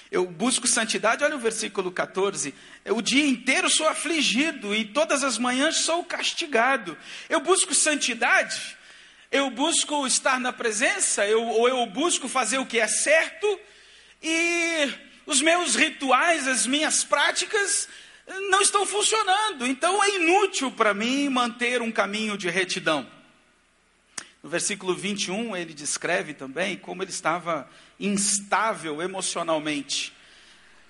Eu 0.10 0.26
busco 0.26 0.68
santidade, 0.68 1.24
olha 1.24 1.36
o 1.36 1.40
versículo 1.40 1.92
14. 1.92 2.54
O 2.86 3.02
dia 3.02 3.28
inteiro 3.28 3.70
sou 3.70 3.88
afligido 3.88 4.74
e 4.74 4.86
todas 4.86 5.24
as 5.24 5.38
manhãs 5.38 5.78
sou 5.78 6.04
castigado. 6.04 6.98
Eu 7.30 7.42
busco 7.42 7.76
santidade, 7.76 8.78
eu 9.30 9.50
busco 9.50 10.08
estar 10.08 10.40
na 10.40 10.54
presença, 10.54 11.28
eu, 11.28 11.46
ou 11.46 11.68
eu 11.68 11.86
busco 11.88 12.30
fazer 12.30 12.58
o 12.58 12.66
que 12.66 12.80
é 12.80 12.88
certo, 12.88 13.60
e 14.24 14.94
os 15.26 15.42
meus 15.42 15.76
rituais, 15.76 16.48
as 16.48 16.66
minhas 16.66 17.04
práticas 17.04 17.90
não 18.50 18.62
estão 18.62 18.86
funcionando. 18.86 19.68
Então 19.68 20.02
é 20.04 20.16
inútil 20.16 20.72
para 20.72 20.94
mim 20.94 21.28
manter 21.28 21.82
um 21.82 21.92
caminho 21.92 22.38
de 22.38 22.50
retidão. 22.50 23.17
No 24.41 24.50
versículo 24.50 24.94
21, 24.96 25.56
ele 25.56 25.74
descreve 25.74 26.34
também 26.34 26.77
como 26.77 27.03
ele 27.03 27.12
estava 27.12 27.70
instável 28.00 29.01
emocionalmente. 29.01 30.17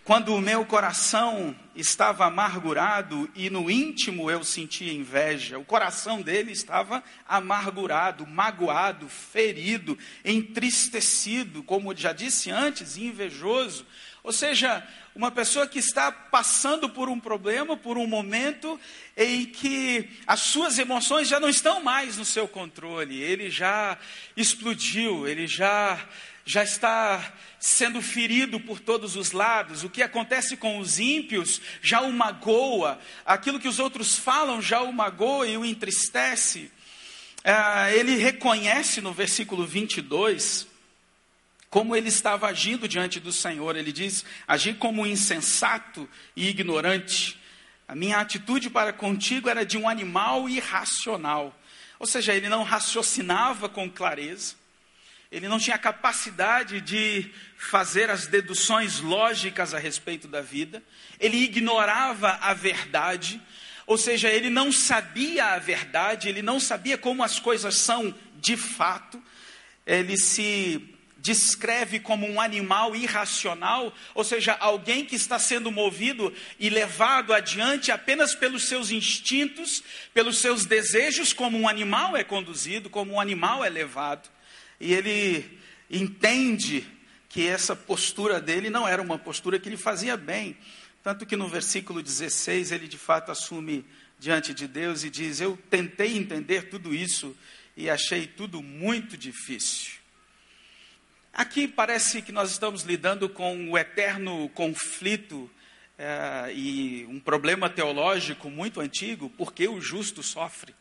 Quando 0.08 0.34
o 0.34 0.40
meu 0.40 0.64
coração 0.66 1.54
estava 1.76 2.28
amargurado 2.28 3.30
e 3.36 3.50
no 3.50 3.70
íntimo 3.70 4.32
eu 4.32 4.42
sentia 4.42 4.94
inveja, 4.94 5.60
o 5.60 5.66
coração 5.66 6.22
dele 6.22 6.54
estava 6.54 7.04
amargurado, 7.28 8.26
magoado, 8.26 9.10
ferido, 9.10 10.00
entristecido, 10.24 11.62
como 11.62 11.94
já 11.94 12.14
disse 12.14 12.50
antes, 12.50 12.96
invejoso. 12.96 13.86
Ou 14.24 14.32
seja, 14.32 14.82
uma 15.14 15.30
pessoa 15.30 15.68
que 15.68 15.80
está 15.80 16.10
passando 16.10 16.88
por 16.88 17.10
um 17.10 17.20
problema, 17.20 17.76
por 17.76 17.98
um 17.98 18.08
momento 18.08 18.80
em 19.18 19.46
que 19.46 20.10
as 20.26 20.40
suas 20.40 20.80
emoções 20.80 21.28
já 21.28 21.38
não 21.38 21.50
estão 21.50 21.84
mais 21.84 22.16
no 22.16 22.24
seu 22.24 22.48
controle, 22.48 23.22
ele 23.22 23.50
já 23.50 23.98
explodiu, 24.38 25.28
ele 25.28 25.48
já 25.48 26.00
já 26.48 26.64
está 26.64 27.34
sendo 27.60 28.02
ferido 28.02 28.58
por 28.58 28.80
todos 28.80 29.18
os 29.18 29.34
lados. 29.34 29.84
O 29.84 29.90
que 29.90 30.02
acontece 30.02 30.56
com 30.56 30.80
os 30.80 30.98
ímpios 30.98 31.62
já 31.82 32.00
o 32.02 32.12
magoa, 32.12 32.98
aquilo 33.26 33.60
que 33.60 33.68
os 33.68 33.80
outros 33.80 34.18
falam 34.18 34.62
já 34.62 34.82
o 34.82 34.94
magoa 34.94 35.46
e 35.46 35.58
o 35.58 35.66
entristece. 35.66 36.72
Ah, 37.44 37.92
ele 37.92 38.16
reconhece 38.16 39.02
no 39.02 39.12
versículo 39.14 39.66
22 39.66 40.68
como 41.70 41.94
ele 41.94 42.08
estava 42.08 42.48
agindo 42.48 42.88
diante 42.88 43.20
do 43.20 43.34
Senhor. 43.34 43.76
Ele 43.76 43.92
diz: 43.92 44.24
agir 44.48 44.78
como 44.78 45.06
insensato 45.06 46.10
e 46.34 46.48
ignorante. 46.48 47.38
A 47.86 47.94
minha 47.94 48.20
atitude 48.20 48.70
para 48.70 48.94
contigo 48.94 49.50
era 49.50 49.66
de 49.66 49.78
um 49.78 49.88
animal 49.88 50.48
irracional. 50.48 51.54
Ou 52.00 52.08
seja, 52.08 52.34
ele 52.34 52.48
não 52.48 52.64
raciocinava 52.64 53.68
com 53.68 53.90
clareza 53.90 54.56
ele 55.32 55.48
não 55.48 55.60
tinha 55.60 55.78
capacidade 55.78 56.80
de 56.80 57.30
fazer 57.58 58.10
as 58.10 58.28
deduções 58.28 59.00
lógicas 59.00 59.74
a 59.74 59.80
respeito 59.80 60.28
da 60.28 60.42
vida, 60.42 60.82
ele 61.20 61.38
ignorava 61.38 62.38
a 62.42 62.54
verdade, 62.54 63.42
ou 63.86 63.98
seja, 63.98 64.30
ele 64.30 64.50
não 64.50 64.72
sabia 64.72 65.48
a 65.48 65.60
verdade, 65.60 66.30
ele 66.30 66.42
não 66.42 66.60
sabia 66.60 66.98
como 66.98 67.24
as 67.24 67.40
coisas 67.40 67.76
são 67.76 68.14
de 68.36 68.56
fato, 68.56 69.22
ele 69.86 70.18
se 70.18 70.94
descreve 71.18 72.00
como 72.00 72.26
um 72.26 72.40
animal 72.40 72.96
irracional, 72.96 73.94
ou 74.14 74.24
seja, 74.24 74.54
alguém 74.54 75.04
que 75.04 75.16
está 75.16 75.38
sendo 75.38 75.72
movido 75.72 76.34
e 76.58 76.70
levado 76.70 77.34
adiante 77.34 77.92
apenas 77.92 78.34
pelos 78.34 78.64
seus 78.64 78.92
instintos, 78.92 79.84
pelos 80.14 80.38
seus 80.38 80.66
desejos, 80.66 81.34
como 81.34 81.60
um 81.60 81.68
animal 81.68 82.16
é 82.16 82.24
conduzido, 82.24 82.90
como 82.90 83.14
um 83.14 83.20
animal 83.20 83.64
é 83.66 83.70
levado 83.70 84.30
e 84.80 84.94
ele 84.94 85.60
entende 85.90 86.86
que 87.30 87.48
essa 87.48 87.76
postura 87.76 88.40
dele 88.40 88.70
não 88.70 88.88
era 88.88 89.02
uma 89.02 89.18
postura 89.18 89.60
que 89.60 89.70
lhe 89.70 89.78
fazia 89.78 90.16
bem. 90.16 90.58
Tanto 91.04 91.26
que 91.26 91.36
no 91.36 91.48
versículo 91.48 92.02
16 92.02 92.72
ele 92.72 92.88
de 92.88 92.98
fato 92.98 93.32
assume 93.32 93.86
diante 94.20 94.54
de 94.54 94.68
Deus 94.68 95.04
e 95.04 95.10
diz: 95.10 95.40
Eu 95.40 95.58
tentei 95.70 96.18
entender 96.18 96.70
tudo 96.70 96.94
isso 96.94 97.36
e 97.76 97.90
achei 97.90 98.28
tudo 98.28 98.62
muito 98.62 99.16
difícil. 99.16 99.94
Aqui 101.34 101.68
parece 101.68 102.22
que 102.22 102.32
nós 102.32 102.52
estamos 102.52 102.82
lidando 102.82 103.30
com 103.30 103.70
o 103.70 103.78
eterno 103.78 104.50
conflito 104.50 105.50
é, 105.98 106.52
e 106.54 107.06
um 107.08 107.20
problema 107.20 107.70
teológico 107.70 108.50
muito 108.50 108.82
antigo, 108.82 109.30
porque 109.38 109.68
o 109.68 109.80
justo 109.80 110.24
sofre. 110.24 110.74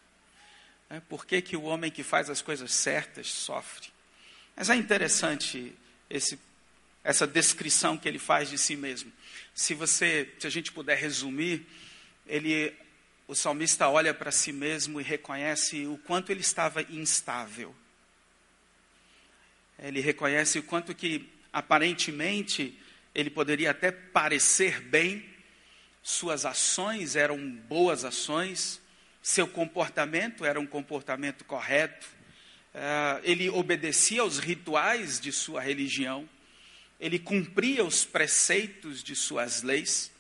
É, 0.89 1.01
por 1.01 1.27
que, 1.27 1.43
que 1.43 1.57
o 1.57 1.63
homem 1.63 1.91
que 1.91 2.03
faz 2.03 2.31
as 2.31 2.41
coisas 2.41 2.73
certas 2.73 3.31
sofre? 3.31 3.89
Mas 4.55 4.71
é 4.71 4.77
interessante 4.77 5.75
esse, 6.09 6.39
essa 7.03 7.27
descrição 7.27 7.99
que 7.99 8.09
ele 8.09 8.19
faz 8.19 8.49
de 8.49 8.57
si 8.57 8.77
mesmo. 8.77 9.13
Se 9.55 9.75
você, 9.75 10.33
se 10.39 10.47
a 10.47 10.51
gente 10.51 10.73
puder 10.73 10.97
resumir, 10.97 11.67
ele, 12.27 12.73
o 13.27 13.35
salmista 13.35 13.89
olha 13.89 14.15
para 14.15 14.31
si 14.31 14.53
mesmo 14.53 15.01
e 15.01 15.05
reconhece 15.05 15.87
o 15.87 15.99
quanto 15.99 16.31
ele 16.31 16.41
estava 16.41 16.83
instável. 16.83 17.75
Ele 19.79 20.01
reconhece 20.01 20.59
o 20.59 20.63
quanto 20.63 20.95
que 20.95 21.29
aparentemente 21.53 22.79
ele 23.15 23.31
poderia 23.31 23.71
até 23.71 23.91
parecer 23.91 24.81
bem, 24.81 25.25
suas 26.03 26.47
ações 26.47 27.17
eram 27.17 27.51
boas 27.51 28.05
ações, 28.05 28.81
seu 29.27 29.49
comportamento 29.49 30.45
era 30.45 30.61
um 30.61 30.67
comportamento 30.69 31.45
correto, 31.45 32.07
uh, 32.73 33.21
ele 33.25 33.51
obedecia 33.51 34.21
aos 34.21 34.39
rituais 34.39 35.19
de 35.19 35.33
sua 35.33 35.61
religião, 35.61 36.29
ele 37.01 37.19
cumpria 37.19 37.85
os 37.85 38.05
preceitos 38.05 39.03
de 39.03 39.17
suas 39.17 39.63
leis, 39.63 40.13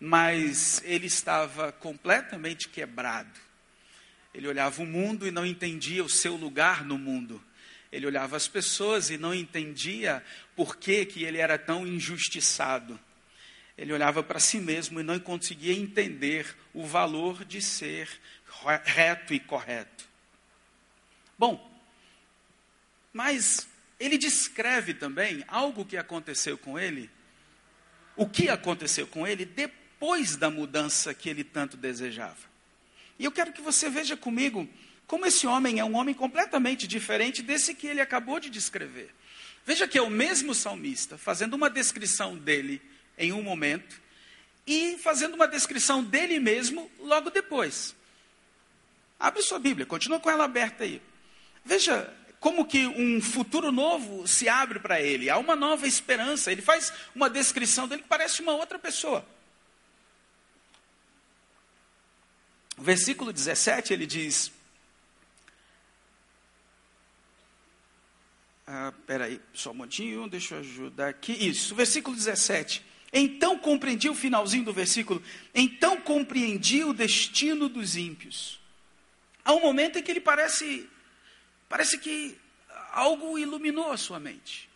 mas 0.00 0.82
ele 0.84 1.06
estava 1.06 1.70
completamente 1.70 2.68
quebrado. 2.68 3.38
Ele 4.34 4.48
olhava 4.48 4.82
o 4.82 4.86
mundo 4.86 5.24
e 5.24 5.30
não 5.30 5.46
entendia 5.46 6.02
o 6.02 6.08
seu 6.08 6.34
lugar 6.34 6.84
no 6.84 6.98
mundo. 6.98 7.40
Ele 7.92 8.06
olhava 8.06 8.36
as 8.36 8.48
pessoas 8.48 9.08
e 9.08 9.16
não 9.16 9.32
entendia 9.32 10.20
por 10.56 10.76
que, 10.76 11.06
que 11.06 11.22
ele 11.22 11.38
era 11.38 11.56
tão 11.56 11.86
injustiçado. 11.86 12.98
Ele 13.76 13.92
olhava 13.92 14.22
para 14.22 14.38
si 14.38 14.58
mesmo 14.58 15.00
e 15.00 15.02
não 15.02 15.18
conseguia 15.18 15.72
entender 15.72 16.54
o 16.74 16.84
valor 16.86 17.44
de 17.44 17.60
ser 17.60 18.08
reto 18.84 19.32
e 19.32 19.40
correto. 19.40 20.04
Bom, 21.38 21.70
mas 23.12 23.66
ele 23.98 24.18
descreve 24.18 24.94
também 24.94 25.44
algo 25.48 25.84
que 25.84 25.96
aconteceu 25.96 26.56
com 26.56 26.78
ele 26.78 27.10
o 28.16 28.28
que 28.28 28.48
aconteceu 28.48 29.06
com 29.06 29.26
ele 29.26 29.44
depois 29.44 30.36
da 30.36 30.50
mudança 30.50 31.14
que 31.14 31.28
ele 31.28 31.42
tanto 31.42 31.76
desejava. 31.76 32.52
E 33.18 33.24
eu 33.24 33.32
quero 33.32 33.52
que 33.52 33.62
você 33.62 33.88
veja 33.88 34.16
comigo 34.16 34.68
como 35.06 35.26
esse 35.26 35.46
homem 35.46 35.78
é 35.78 35.84
um 35.84 35.96
homem 35.96 36.14
completamente 36.14 36.86
diferente 36.86 37.42
desse 37.42 37.74
que 37.74 37.86
ele 37.86 38.00
acabou 38.00 38.40
de 38.40 38.50
descrever. 38.50 39.14
Veja 39.64 39.86
que 39.86 39.98
é 39.98 40.02
o 40.02 40.10
mesmo 40.10 40.54
salmista 40.54 41.16
fazendo 41.16 41.54
uma 41.54 41.70
descrição 41.70 42.36
dele 42.36 42.80
em 43.22 43.32
um 43.32 43.42
momento 43.42 44.00
e 44.66 44.98
fazendo 44.98 45.34
uma 45.34 45.48
descrição 45.48 46.02
dele 46.02 46.38
mesmo 46.38 46.90
logo 46.98 47.30
depois. 47.30 47.94
Abre 49.18 49.42
sua 49.42 49.58
Bíblia, 49.58 49.86
continua 49.86 50.20
com 50.20 50.30
ela 50.30 50.44
aberta 50.44 50.84
aí. 50.84 51.00
Veja 51.64 52.12
como 52.40 52.66
que 52.66 52.86
um 52.86 53.22
futuro 53.22 53.70
novo 53.70 54.26
se 54.26 54.48
abre 54.48 54.80
para 54.80 55.00
ele, 55.00 55.30
há 55.30 55.38
uma 55.38 55.54
nova 55.54 55.86
esperança. 55.86 56.50
Ele 56.50 56.60
faz 56.60 56.92
uma 57.14 57.30
descrição 57.30 57.86
dele 57.86 58.02
que 58.02 58.08
parece 58.08 58.42
uma 58.42 58.52
outra 58.52 58.78
pessoa. 58.78 59.24
O 62.76 62.82
versículo 62.82 63.32
17 63.32 63.92
ele 63.92 64.06
diz: 64.06 64.50
ah, 68.66 68.92
Peraí, 69.06 69.40
só 69.54 69.70
um 69.70 69.74
momentinho, 69.74 70.28
deixa 70.28 70.56
eu 70.56 70.60
ajudar 70.60 71.08
aqui. 71.10 71.32
Isso, 71.32 71.76
versículo 71.76 72.16
17. 72.16 72.84
Então 73.12 73.58
compreendi 73.58 74.08
o 74.08 74.14
finalzinho 74.14 74.64
do 74.64 74.72
versículo. 74.72 75.22
Então 75.54 76.00
compreendi 76.00 76.82
o 76.82 76.94
destino 76.94 77.68
dos 77.68 77.96
ímpios. 77.96 78.58
Há 79.44 79.52
um 79.52 79.60
momento 79.60 79.98
em 79.98 80.02
que 80.02 80.10
ele 80.10 80.20
parece, 80.20 80.88
parece 81.68 81.98
que 81.98 82.36
algo 82.92 83.38
iluminou 83.38 83.92
a 83.92 83.96
sua 83.96 84.18
mente. 84.18 84.68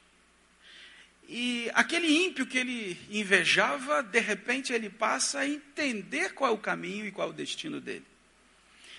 E 1.28 1.71
aquele 1.75 2.25
ímpio 2.25 2.47
que 2.47 2.59
ele 2.59 2.97
invejava, 3.11 4.02
de 4.02 4.21
repente 4.21 4.73
ele 4.73 4.88
passa 4.88 5.40
a 5.40 5.49
entender 5.49 6.35
qual 6.35 6.50
é 6.50 6.55
o 6.55 6.59
caminho 6.59 7.07
e 7.07 7.11
qual 7.11 7.28
é 7.28 7.31
o 7.31 7.35
destino 7.35 7.81
dele. 7.81 8.05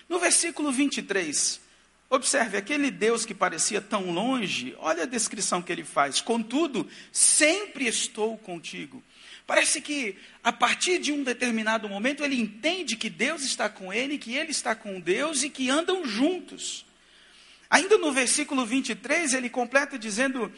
No 0.08 0.18
versículo 0.18 0.70
23, 0.70 1.60
observe 2.10 2.56
aquele 2.56 2.90
Deus 2.90 3.24
que 3.24 3.34
parecia 3.34 3.80
tão 3.80 4.10
longe, 4.10 4.74
olha 4.78 5.04
a 5.04 5.06
descrição 5.06 5.62
que 5.62 5.72
ele 5.72 5.84
faz. 5.84 6.20
Contudo, 6.20 6.88
sempre 7.12 7.86
estou 7.86 8.36
contigo. 8.36 9.02
Parece 9.48 9.80
que 9.80 10.14
a 10.44 10.52
partir 10.52 10.98
de 10.98 11.10
um 11.10 11.24
determinado 11.24 11.88
momento 11.88 12.22
ele 12.22 12.38
entende 12.38 12.96
que 12.96 13.08
Deus 13.08 13.42
está 13.42 13.66
com 13.66 13.90
ele, 13.90 14.18
que 14.18 14.34
ele 14.34 14.50
está 14.50 14.74
com 14.74 15.00
Deus 15.00 15.42
e 15.42 15.48
que 15.48 15.70
andam 15.70 16.04
juntos. 16.04 16.84
Ainda 17.70 17.96
no 17.96 18.12
versículo 18.12 18.66
23, 18.66 19.32
ele 19.32 19.48
completa 19.48 19.98
dizendo: 19.98 20.52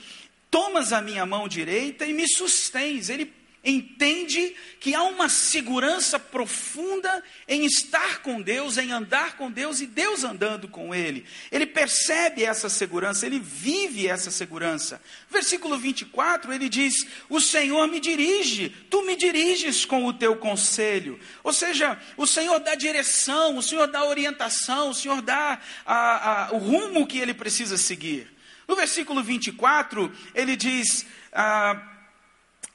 Tomas 0.50 0.92
a 0.92 1.00
minha 1.00 1.24
mão 1.24 1.46
direita 1.46 2.04
e 2.04 2.12
me 2.12 2.26
sustens. 2.28 3.08
Ele 3.08 3.32
entende 3.62 4.54
que 4.78 4.94
há 4.94 5.02
uma 5.02 5.28
segurança 5.28 6.18
profunda 6.18 7.22
em 7.46 7.66
estar 7.66 8.22
com 8.22 8.40
Deus, 8.40 8.78
em 8.78 8.90
andar 8.90 9.36
com 9.36 9.50
Deus 9.50 9.80
e 9.80 9.86
Deus 9.86 10.24
andando 10.24 10.66
com 10.66 10.94
ele. 10.94 11.26
Ele 11.52 11.66
percebe 11.66 12.42
essa 12.42 12.70
segurança, 12.70 13.26
ele 13.26 13.38
vive 13.38 14.08
essa 14.08 14.30
segurança. 14.30 15.00
Versículo 15.28 15.76
24, 15.76 16.52
ele 16.52 16.68
diz: 16.68 17.06
O 17.28 17.40
Senhor 17.40 17.86
me 17.86 18.00
dirige, 18.00 18.70
tu 18.88 19.02
me 19.04 19.14
diriges 19.14 19.84
com 19.84 20.06
o 20.06 20.12
teu 20.12 20.36
conselho. 20.36 21.20
Ou 21.44 21.52
seja, 21.52 22.00
o 22.16 22.26
Senhor 22.26 22.58
dá 22.60 22.74
direção, 22.74 23.58
o 23.58 23.62
Senhor 23.62 23.86
dá 23.86 24.04
orientação, 24.04 24.90
o 24.90 24.94
Senhor 24.94 25.20
dá 25.20 25.60
a, 25.84 26.46
a, 26.46 26.52
o 26.52 26.58
rumo 26.58 27.06
que 27.06 27.18
ele 27.18 27.34
precisa 27.34 27.76
seguir. 27.76 28.30
No 28.66 28.74
versículo 28.74 29.22
24, 29.22 30.10
ele 30.34 30.56
diz. 30.56 31.04
Ah, 31.32 31.98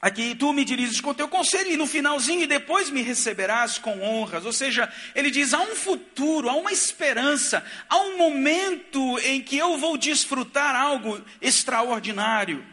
Aqui 0.06 0.36
tu 0.36 0.52
me 0.52 0.64
diriges 0.64 1.00
com 1.00 1.12
teu 1.12 1.26
conselho 1.26 1.72
e 1.72 1.76
no 1.76 1.84
finalzinho 1.84 2.42
e 2.42 2.46
depois 2.46 2.90
me 2.90 3.02
receberás 3.02 3.76
com 3.76 4.00
honras. 4.00 4.46
Ou 4.46 4.52
seja, 4.52 4.88
ele 5.16 5.32
diz: 5.32 5.52
há 5.52 5.60
um 5.60 5.74
futuro, 5.74 6.48
há 6.48 6.54
uma 6.54 6.70
esperança, 6.70 7.64
há 7.88 7.98
um 8.02 8.16
momento 8.16 9.18
em 9.18 9.42
que 9.42 9.58
eu 9.58 9.76
vou 9.76 9.98
desfrutar 9.98 10.76
algo 10.76 11.20
extraordinário. 11.42 12.64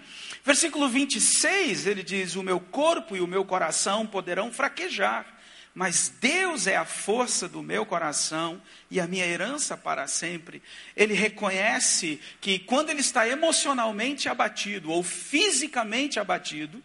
Versículo 0.45 0.87
26, 0.87 1.87
ele 1.87 2.03
diz: 2.03 2.35
O 2.35 2.43
meu 2.43 2.59
corpo 2.59 3.15
e 3.15 3.19
o 3.19 3.25
meu 3.25 3.43
coração 3.43 4.05
poderão 4.05 4.53
fraquejar, 4.53 5.25
mas 5.73 6.13
Deus 6.21 6.67
é 6.67 6.77
a 6.77 6.85
força 6.85 7.49
do 7.49 7.63
meu 7.63 7.83
coração 7.83 8.61
e 8.91 8.99
a 8.99 9.07
minha 9.07 9.25
herança 9.25 9.75
para 9.75 10.05
sempre. 10.05 10.61
Ele 10.95 11.15
reconhece 11.15 12.21
que 12.39 12.59
quando 12.59 12.91
ele 12.91 13.01
está 13.01 13.27
emocionalmente 13.27 14.29
abatido 14.29 14.91
ou 14.91 15.01
fisicamente 15.01 16.19
abatido, 16.19 16.79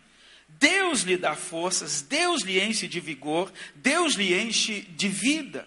Deus 0.59 1.03
lhe 1.03 1.17
dá 1.17 1.35
forças, 1.35 2.03
Deus 2.03 2.43
lhe 2.43 2.61
enche 2.61 2.89
de 2.89 2.99
vigor, 3.01 3.53
Deus 3.77 4.15
lhe 4.15 4.35
enche 4.35 4.81
de 4.81 5.09
vida. 5.09 5.67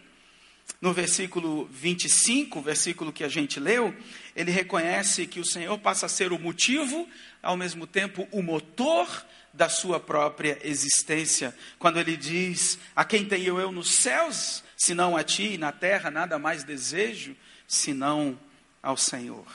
No 0.81 0.93
versículo 0.93 1.69
25, 1.71 2.61
versículo 2.61 3.13
que 3.13 3.23
a 3.23 3.29
gente 3.29 3.59
leu, 3.59 3.95
ele 4.35 4.51
reconhece 4.51 5.27
que 5.27 5.39
o 5.39 5.45
Senhor 5.45 5.77
passa 5.77 6.07
a 6.07 6.09
ser 6.09 6.31
o 6.31 6.39
motivo, 6.39 7.07
ao 7.41 7.55
mesmo 7.55 7.85
tempo 7.85 8.27
o 8.31 8.41
motor 8.41 9.25
da 9.53 9.69
sua 9.69 9.99
própria 9.99 10.57
existência. 10.63 11.55
Quando 11.77 11.99
ele 11.99 12.17
diz: 12.17 12.79
A 12.95 13.05
quem 13.05 13.25
tenho 13.25 13.59
eu 13.59 13.71
nos 13.71 13.91
céus, 13.91 14.63
senão 14.75 15.15
a 15.15 15.23
ti, 15.23 15.53
e 15.53 15.57
na 15.57 15.71
terra 15.71 16.09
nada 16.09 16.39
mais 16.39 16.63
desejo, 16.63 17.35
senão 17.67 18.37
ao 18.81 18.97
Senhor. 18.97 19.45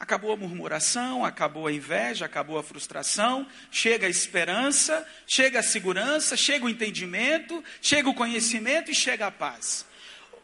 Acabou 0.00 0.32
a 0.32 0.36
murmuração, 0.36 1.24
acabou 1.24 1.66
a 1.66 1.72
inveja, 1.72 2.24
acabou 2.24 2.56
a 2.58 2.62
frustração, 2.62 3.46
chega 3.70 4.06
a 4.06 4.10
esperança, 4.10 5.06
chega 5.26 5.58
a 5.58 5.62
segurança, 5.62 6.36
chega 6.36 6.64
o 6.64 6.68
entendimento, 6.68 7.64
chega 7.82 8.08
o 8.08 8.14
conhecimento 8.14 8.90
e 8.90 8.94
chega 8.94 9.26
a 9.26 9.30
paz. 9.30 9.84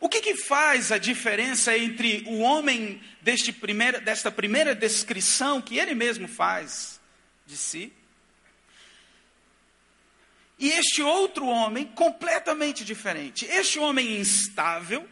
O 0.00 0.08
que, 0.08 0.20
que 0.20 0.36
faz 0.36 0.90
a 0.90 0.98
diferença 0.98 1.76
entre 1.78 2.24
o 2.26 2.40
homem 2.40 3.00
deste 3.22 3.52
primeira, 3.52 4.00
desta 4.00 4.30
primeira 4.30 4.74
descrição 4.74 5.62
que 5.62 5.78
ele 5.78 5.94
mesmo 5.94 6.26
faz 6.26 7.00
de 7.46 7.56
si 7.56 7.92
e 10.58 10.70
este 10.70 11.02
outro 11.02 11.46
homem 11.46 11.84
completamente 11.84 12.84
diferente? 12.84 13.44
Este 13.46 13.78
homem 13.78 14.18
instável, 14.18 15.06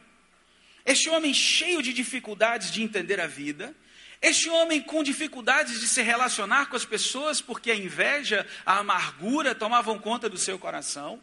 este 0.85 1.09
homem 1.11 1.35
cheio 1.35 1.83
de 1.83 1.93
dificuldades 1.93 2.71
de 2.71 2.83
entender 2.83 3.21
a 3.21 3.27
vida, 3.27 3.75
este 4.23 4.49
homem 4.49 4.81
com 4.81 5.03
dificuldades 5.03 5.81
de 5.81 5.89
se 5.89 6.01
relacionar 6.01 6.67
com 6.67 6.77
as 6.77 6.85
pessoas, 6.85 7.41
porque 7.41 7.73
a 7.73 7.77
inveja, 7.77 8.47
a 8.65 8.79
amargura 8.79 9.53
tomavam 9.53 9.99
conta 9.99 10.29
do 10.29 10.39
seu 10.39 10.57
coração. 10.61 11.21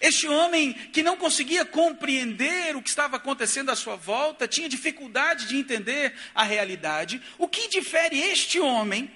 Este 0.00 0.28
homem 0.28 0.72
que 0.72 1.02
não 1.02 1.16
conseguia 1.16 1.64
compreender 1.64 2.76
o 2.76 2.82
que 2.82 2.88
estava 2.88 3.16
acontecendo 3.16 3.70
à 3.70 3.74
sua 3.74 3.96
volta, 3.96 4.46
tinha 4.46 4.68
dificuldade 4.68 5.48
de 5.48 5.56
entender 5.56 6.14
a 6.32 6.44
realidade. 6.44 7.20
O 7.36 7.48
que 7.48 7.66
difere 7.66 8.16
este 8.16 8.60
homem 8.60 9.10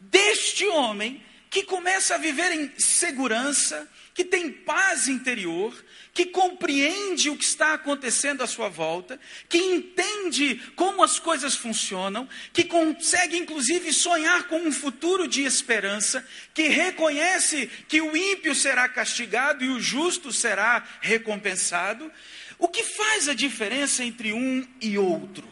deste 0.00 0.66
homem 0.66 1.22
que 1.50 1.62
começa 1.62 2.14
a 2.14 2.18
viver 2.18 2.52
em 2.52 2.72
segurança, 2.78 3.88
que 4.14 4.24
tem 4.24 4.50
paz 4.50 5.08
interior, 5.08 5.72
que 6.12 6.26
compreende 6.26 7.30
o 7.30 7.36
que 7.36 7.44
está 7.44 7.74
acontecendo 7.74 8.42
à 8.42 8.46
sua 8.46 8.68
volta, 8.68 9.20
que 9.48 9.58
entende 9.58 10.56
como 10.74 11.02
as 11.02 11.18
coisas 11.18 11.54
funcionam, 11.54 12.28
que 12.52 12.64
consegue 12.64 13.36
inclusive 13.36 13.92
sonhar 13.92 14.48
com 14.48 14.58
um 14.58 14.72
futuro 14.72 15.28
de 15.28 15.44
esperança, 15.44 16.26
que 16.52 16.68
reconhece 16.68 17.68
que 17.88 18.00
o 18.00 18.16
ímpio 18.16 18.54
será 18.54 18.88
castigado 18.88 19.64
e 19.64 19.68
o 19.68 19.80
justo 19.80 20.32
será 20.32 20.84
recompensado. 21.00 22.10
O 22.58 22.66
que 22.66 22.82
faz 22.82 23.28
a 23.28 23.34
diferença 23.34 24.02
entre 24.02 24.32
um 24.32 24.66
e 24.80 24.98
outro? 24.98 25.48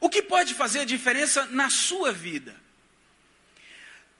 O 0.00 0.08
que 0.08 0.22
pode 0.22 0.54
fazer 0.54 0.80
a 0.80 0.84
diferença 0.84 1.44
na 1.50 1.68
sua 1.68 2.12
vida? 2.12 2.67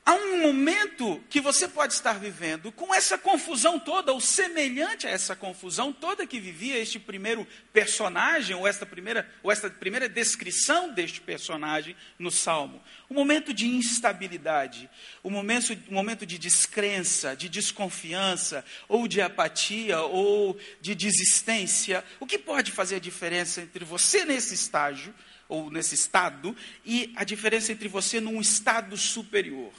Há 0.09 0.15
um 0.15 0.41
momento 0.41 1.23
que 1.29 1.39
você 1.39 1.69
pode 1.69 1.93
estar 1.93 2.19
vivendo 2.19 2.73
com 2.73 2.95
essa 2.95 3.19
confusão 3.19 3.79
toda, 3.79 4.11
ou 4.11 4.23
semelhante 4.23 5.07
a 5.07 5.11
essa 5.11 5.37
confusão 5.37 5.93
toda 5.93 6.27
que 6.27 6.41
vivia 6.41 6.79
este 6.79 6.99
primeiro 6.99 7.47
personagem, 7.75 8.57
ou 8.57 8.67
esta 8.67 8.87
primeira, 8.87 9.31
ou 9.43 9.53
esta 9.53 9.69
primeira 9.69 10.09
descrição 10.09 10.91
deste 10.95 11.21
personagem 11.21 11.95
no 12.19 12.31
Salmo. 12.31 12.83
Um 13.11 13.15
momento 13.15 13.53
de 13.53 13.69
instabilidade, 13.69 14.89
um 15.23 15.29
momento, 15.29 15.77
um 15.91 15.97
momento 15.97 16.25
de 16.25 16.39
descrença, 16.39 17.37
de 17.37 17.51
desconfiança, 17.51 18.65
ou 18.89 19.07
de 19.07 19.21
apatia, 19.21 20.01
ou 20.01 20.59
de 20.81 20.95
desistência. 20.95 22.03
O 22.19 22.25
que 22.25 22.39
pode 22.39 22.73
fazer 22.73 22.97
a 22.97 22.99
diferença 22.99 23.61
entre 23.61 23.85
você 23.85 24.25
nesse 24.25 24.55
estágio, 24.55 25.15
ou 25.47 25.71
nesse 25.71 25.95
estado, 25.95 26.57
e 26.85 27.13
a 27.15 27.25
diferença 27.25 27.73
entre 27.73 27.89
você 27.89 28.21
num 28.21 28.41
estado 28.41 28.97
superior? 28.97 29.73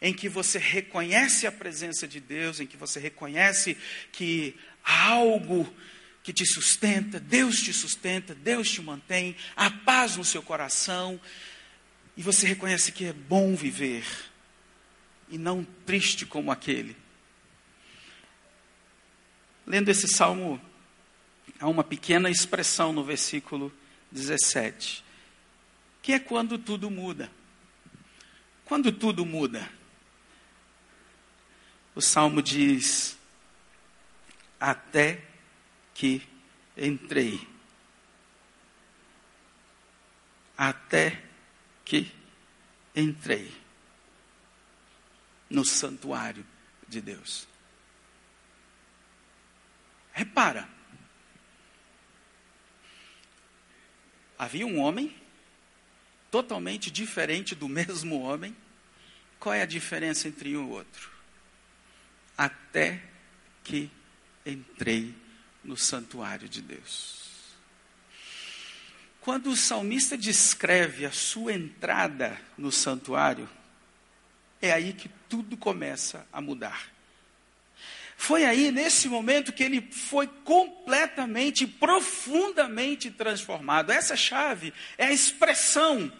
Em 0.00 0.14
que 0.14 0.28
você 0.28 0.58
reconhece 0.58 1.46
a 1.46 1.52
presença 1.52 2.08
de 2.08 2.20
Deus, 2.20 2.58
em 2.58 2.66
que 2.66 2.76
você 2.76 2.98
reconhece 2.98 3.76
que 4.10 4.56
há 4.82 5.10
algo 5.10 5.70
que 6.22 6.32
te 6.32 6.46
sustenta, 6.46 7.20
Deus 7.20 7.56
te 7.56 7.72
sustenta, 7.72 8.34
Deus 8.34 8.70
te 8.70 8.80
mantém, 8.80 9.36
há 9.54 9.70
paz 9.70 10.16
no 10.16 10.24
seu 10.24 10.42
coração, 10.42 11.20
e 12.16 12.22
você 12.22 12.46
reconhece 12.46 12.92
que 12.92 13.04
é 13.04 13.12
bom 13.12 13.54
viver 13.54 14.04
e 15.28 15.38
não 15.38 15.64
triste 15.86 16.26
como 16.26 16.50
aquele. 16.50 16.96
Lendo 19.66 19.88
esse 19.90 20.08
salmo, 20.08 20.60
há 21.58 21.68
uma 21.68 21.84
pequena 21.84 22.28
expressão 22.30 22.92
no 22.92 23.04
versículo 23.04 23.72
17, 24.10 25.04
que 26.02 26.12
é 26.12 26.18
quando 26.18 26.58
tudo 26.58 26.90
muda. 26.90 27.30
Quando 28.64 28.92
tudo 28.92 29.24
muda, 29.24 29.68
o 32.00 32.02
salmo 32.02 32.42
diz: 32.42 33.18
Até 34.58 35.22
que 35.92 36.26
entrei. 36.74 37.46
Até 40.56 41.22
que 41.84 42.10
entrei 42.96 43.52
no 45.50 45.62
santuário 45.62 46.46
de 46.88 47.02
Deus. 47.02 47.46
Repara, 50.12 50.66
havia 54.38 54.66
um 54.66 54.80
homem 54.80 55.14
totalmente 56.30 56.90
diferente 56.90 57.54
do 57.54 57.68
mesmo 57.68 58.22
homem. 58.22 58.56
Qual 59.38 59.54
é 59.54 59.60
a 59.60 59.66
diferença 59.66 60.28
entre 60.28 60.50
um 60.50 60.52
e 60.52 60.56
o 60.56 60.68
outro? 60.70 61.09
Até 62.40 63.02
que 63.62 63.90
entrei 64.46 65.14
no 65.62 65.76
santuário 65.76 66.48
de 66.48 66.62
Deus. 66.62 67.20
Quando 69.20 69.50
o 69.50 69.56
salmista 69.56 70.16
descreve 70.16 71.04
a 71.04 71.12
sua 71.12 71.52
entrada 71.52 72.40
no 72.56 72.72
santuário, 72.72 73.46
é 74.62 74.72
aí 74.72 74.94
que 74.94 75.10
tudo 75.28 75.54
começa 75.54 76.26
a 76.32 76.40
mudar. 76.40 76.90
Foi 78.16 78.46
aí, 78.46 78.70
nesse 78.70 79.06
momento, 79.06 79.52
que 79.52 79.62
ele 79.62 79.82
foi 79.92 80.26
completamente, 80.26 81.66
profundamente 81.66 83.10
transformado. 83.10 83.92
Essa 83.92 84.16
chave 84.16 84.72
é 84.96 85.08
a 85.08 85.12
expressão 85.12 86.10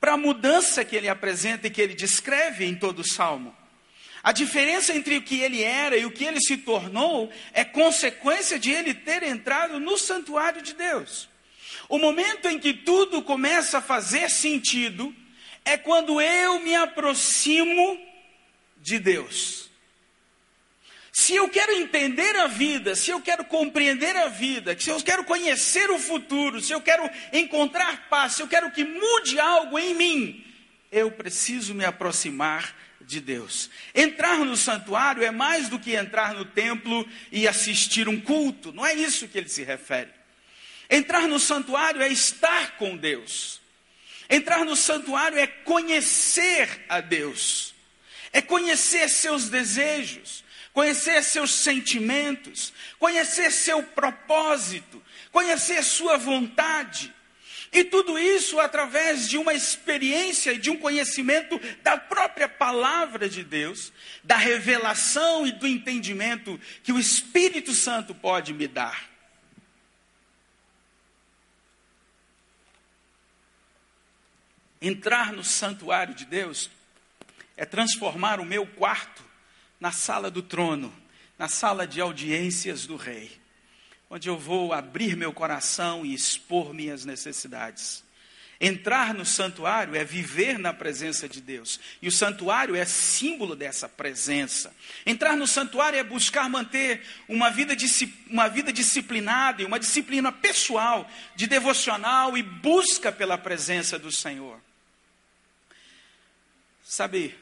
para 0.00 0.14
a 0.14 0.16
mudança 0.16 0.84
que 0.84 0.96
ele 0.96 1.08
apresenta 1.08 1.68
e 1.68 1.70
que 1.70 1.80
ele 1.80 1.94
descreve 1.94 2.64
em 2.64 2.74
todo 2.74 2.98
o 2.98 3.08
salmo. 3.08 3.56
A 4.26 4.32
diferença 4.32 4.92
entre 4.92 5.18
o 5.18 5.22
que 5.22 5.40
ele 5.40 5.62
era 5.62 5.96
e 5.96 6.04
o 6.04 6.10
que 6.10 6.24
ele 6.24 6.40
se 6.40 6.56
tornou 6.56 7.32
é 7.52 7.64
consequência 7.64 8.58
de 8.58 8.72
ele 8.72 8.92
ter 8.92 9.22
entrado 9.22 9.78
no 9.78 9.96
santuário 9.96 10.60
de 10.62 10.74
Deus. 10.74 11.28
O 11.88 11.96
momento 11.96 12.48
em 12.48 12.58
que 12.58 12.74
tudo 12.74 13.22
começa 13.22 13.78
a 13.78 13.80
fazer 13.80 14.28
sentido 14.28 15.14
é 15.64 15.76
quando 15.76 16.20
eu 16.20 16.58
me 16.58 16.74
aproximo 16.74 18.00
de 18.78 18.98
Deus. 18.98 19.70
Se 21.12 21.36
eu 21.36 21.48
quero 21.48 21.70
entender 21.74 22.34
a 22.34 22.48
vida, 22.48 22.96
se 22.96 23.12
eu 23.12 23.20
quero 23.20 23.44
compreender 23.44 24.16
a 24.16 24.26
vida, 24.26 24.76
se 24.76 24.90
eu 24.90 25.00
quero 25.04 25.22
conhecer 25.22 25.88
o 25.88 26.00
futuro, 26.00 26.60
se 26.60 26.72
eu 26.72 26.80
quero 26.80 27.08
encontrar 27.32 28.08
paz, 28.08 28.32
se 28.32 28.42
eu 28.42 28.48
quero 28.48 28.72
que 28.72 28.82
mude 28.82 29.38
algo 29.38 29.78
em 29.78 29.94
mim, 29.94 30.44
eu 30.90 31.12
preciso 31.12 31.76
me 31.76 31.84
aproximar 31.84 32.85
de 33.06 33.20
Deus. 33.20 33.70
Entrar 33.94 34.38
no 34.38 34.56
santuário 34.56 35.22
é 35.22 35.30
mais 35.30 35.68
do 35.68 35.78
que 35.78 35.94
entrar 35.94 36.34
no 36.34 36.44
templo 36.44 37.08
e 37.30 37.46
assistir 37.46 38.08
um 38.08 38.20
culto, 38.20 38.72
não 38.72 38.84
é 38.84 38.94
isso 38.94 39.28
que 39.28 39.38
ele 39.38 39.48
se 39.48 39.62
refere. 39.62 40.10
Entrar 40.90 41.26
no 41.26 41.38
santuário 41.38 42.02
é 42.02 42.08
estar 42.08 42.76
com 42.76 42.96
Deus. 42.96 43.60
Entrar 44.28 44.64
no 44.64 44.76
santuário 44.76 45.38
é 45.38 45.46
conhecer 45.46 46.84
a 46.88 47.00
Deus, 47.00 47.74
é 48.32 48.42
conhecer 48.42 49.08
seus 49.08 49.48
desejos, 49.48 50.44
conhecer 50.72 51.22
seus 51.22 51.52
sentimentos, 51.52 52.72
conhecer 52.98 53.52
seu 53.52 53.82
propósito, 53.82 55.02
conhecer 55.30 55.82
sua 55.84 56.16
vontade. 56.16 57.14
E 57.76 57.84
tudo 57.84 58.18
isso 58.18 58.58
através 58.58 59.28
de 59.28 59.36
uma 59.36 59.52
experiência 59.52 60.50
e 60.50 60.56
de 60.56 60.70
um 60.70 60.78
conhecimento 60.78 61.60
da 61.82 61.98
própria 61.98 62.48
palavra 62.48 63.28
de 63.28 63.44
Deus, 63.44 63.92
da 64.24 64.34
revelação 64.34 65.46
e 65.46 65.52
do 65.52 65.66
entendimento 65.66 66.58
que 66.82 66.90
o 66.90 66.98
Espírito 66.98 67.74
Santo 67.74 68.14
pode 68.14 68.54
me 68.54 68.66
dar. 68.66 69.10
Entrar 74.80 75.34
no 75.34 75.44
santuário 75.44 76.14
de 76.14 76.24
Deus 76.24 76.70
é 77.58 77.66
transformar 77.66 78.40
o 78.40 78.44
meu 78.46 78.66
quarto 78.66 79.22
na 79.78 79.92
sala 79.92 80.30
do 80.30 80.40
trono, 80.40 80.90
na 81.38 81.46
sala 81.46 81.86
de 81.86 82.00
audiências 82.00 82.86
do 82.86 82.96
rei, 82.96 83.38
onde 84.08 84.28
eu 84.28 84.38
vou 84.38 84.72
abrir 84.72 85.16
meu 85.16 85.32
coração 85.32 86.04
e 86.04 86.14
expor 86.14 86.72
minhas 86.72 87.04
necessidades. 87.04 88.04
Entrar 88.58 89.12
no 89.12 89.26
santuário 89.26 89.94
é 89.94 90.02
viver 90.02 90.58
na 90.58 90.72
presença 90.72 91.28
de 91.28 91.42
Deus. 91.42 91.78
E 92.00 92.08
o 92.08 92.12
santuário 92.12 92.74
é 92.74 92.86
símbolo 92.86 93.54
dessa 93.54 93.86
presença. 93.86 94.74
Entrar 95.04 95.36
no 95.36 95.46
santuário 95.46 95.98
é 95.98 96.02
buscar 96.02 96.48
manter 96.48 97.02
uma 97.28 97.50
vida, 97.50 97.76
uma 98.30 98.48
vida 98.48 98.72
disciplinada 98.72 99.60
e 99.60 99.66
uma 99.66 99.78
disciplina 99.78 100.32
pessoal, 100.32 101.10
de 101.34 101.46
devocional 101.46 102.36
e 102.38 102.42
busca 102.42 103.12
pela 103.12 103.36
presença 103.36 103.98
do 103.98 104.10
Senhor. 104.10 104.58
Sabe, 106.82 107.36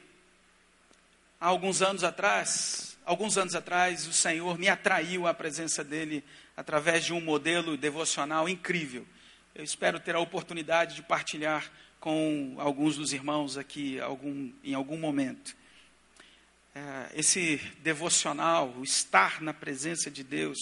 há 1.40 1.46
alguns 1.46 1.80
anos 1.80 2.02
atrás, 2.02 2.96
alguns 3.04 3.38
anos 3.38 3.54
atrás, 3.54 4.08
o 4.08 4.12
Senhor 4.12 4.58
me 4.58 4.68
atraiu 4.68 5.28
à 5.28 5.34
presença 5.34 5.84
dele 5.84 6.24
através 6.56 7.04
de 7.04 7.12
um 7.12 7.20
modelo 7.20 7.76
devocional 7.76 8.48
incrível. 8.48 9.06
Eu 9.54 9.64
espero 9.64 10.00
ter 10.00 10.14
a 10.14 10.20
oportunidade 10.20 10.96
de 10.96 11.02
partilhar 11.02 11.70
com 12.00 12.56
alguns 12.58 12.96
dos 12.96 13.12
irmãos 13.12 13.56
aqui 13.56 13.98
algum, 14.00 14.52
em 14.62 14.74
algum 14.74 14.98
momento. 14.98 15.56
É, 16.74 17.10
esse 17.14 17.56
devocional, 17.80 18.74
o 18.76 18.84
estar 18.84 19.40
na 19.40 19.54
presença 19.54 20.10
de 20.10 20.22
Deus, 20.22 20.58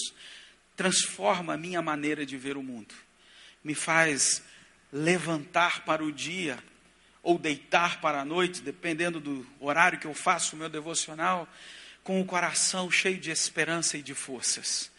transforma 0.76 1.54
a 1.54 1.56
minha 1.56 1.82
maneira 1.82 2.24
de 2.24 2.36
ver 2.36 2.56
o 2.56 2.62
mundo. 2.62 2.94
Me 3.64 3.74
faz 3.74 4.42
levantar 4.92 5.84
para 5.84 6.04
o 6.04 6.12
dia 6.12 6.62
ou 7.22 7.38
deitar 7.38 8.00
para 8.00 8.20
a 8.20 8.24
noite, 8.24 8.60
dependendo 8.60 9.18
do 9.18 9.46
horário 9.58 9.98
que 9.98 10.06
eu 10.06 10.14
faço 10.14 10.54
o 10.54 10.58
meu 10.58 10.68
devocional, 10.68 11.48
com 12.04 12.20
o 12.20 12.26
coração 12.26 12.90
cheio 12.90 13.18
de 13.18 13.30
esperança 13.30 13.96
e 13.96 14.02
de 14.02 14.14
forças. 14.14 14.91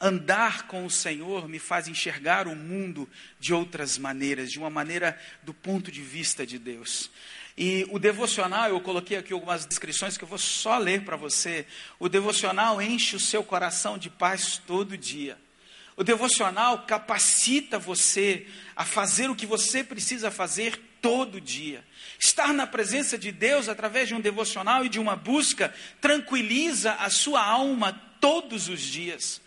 Andar 0.00 0.66
com 0.66 0.84
o 0.84 0.90
Senhor 0.90 1.48
me 1.48 1.58
faz 1.58 1.88
enxergar 1.88 2.46
o 2.46 2.54
mundo 2.54 3.08
de 3.40 3.54
outras 3.54 3.96
maneiras, 3.96 4.52
de 4.52 4.58
uma 4.58 4.68
maneira 4.68 5.18
do 5.42 5.54
ponto 5.54 5.90
de 5.90 6.02
vista 6.02 6.46
de 6.46 6.58
Deus. 6.58 7.10
E 7.56 7.86
o 7.90 7.98
devocional, 7.98 8.68
eu 8.68 8.80
coloquei 8.80 9.16
aqui 9.16 9.32
algumas 9.32 9.64
descrições 9.64 10.18
que 10.18 10.24
eu 10.24 10.28
vou 10.28 10.36
só 10.36 10.76
ler 10.76 11.02
para 11.02 11.16
você. 11.16 11.66
O 11.98 12.08
devocional 12.08 12.82
enche 12.82 13.16
o 13.16 13.20
seu 13.20 13.42
coração 13.42 13.96
de 13.96 14.10
paz 14.10 14.60
todo 14.66 14.98
dia. 14.98 15.38
O 15.96 16.04
devocional 16.04 16.84
capacita 16.84 17.78
você 17.78 18.46
a 18.76 18.84
fazer 18.84 19.30
o 19.30 19.34
que 19.34 19.46
você 19.46 19.82
precisa 19.82 20.30
fazer 20.30 20.78
todo 21.00 21.40
dia. 21.40 21.82
Estar 22.18 22.52
na 22.52 22.66
presença 22.66 23.16
de 23.16 23.32
Deus 23.32 23.66
através 23.66 24.08
de 24.08 24.14
um 24.14 24.20
devocional 24.20 24.84
e 24.84 24.90
de 24.90 25.00
uma 25.00 25.16
busca 25.16 25.74
tranquiliza 25.98 26.92
a 26.92 27.08
sua 27.08 27.42
alma 27.42 27.94
todos 28.20 28.68
os 28.68 28.82
dias. 28.82 29.40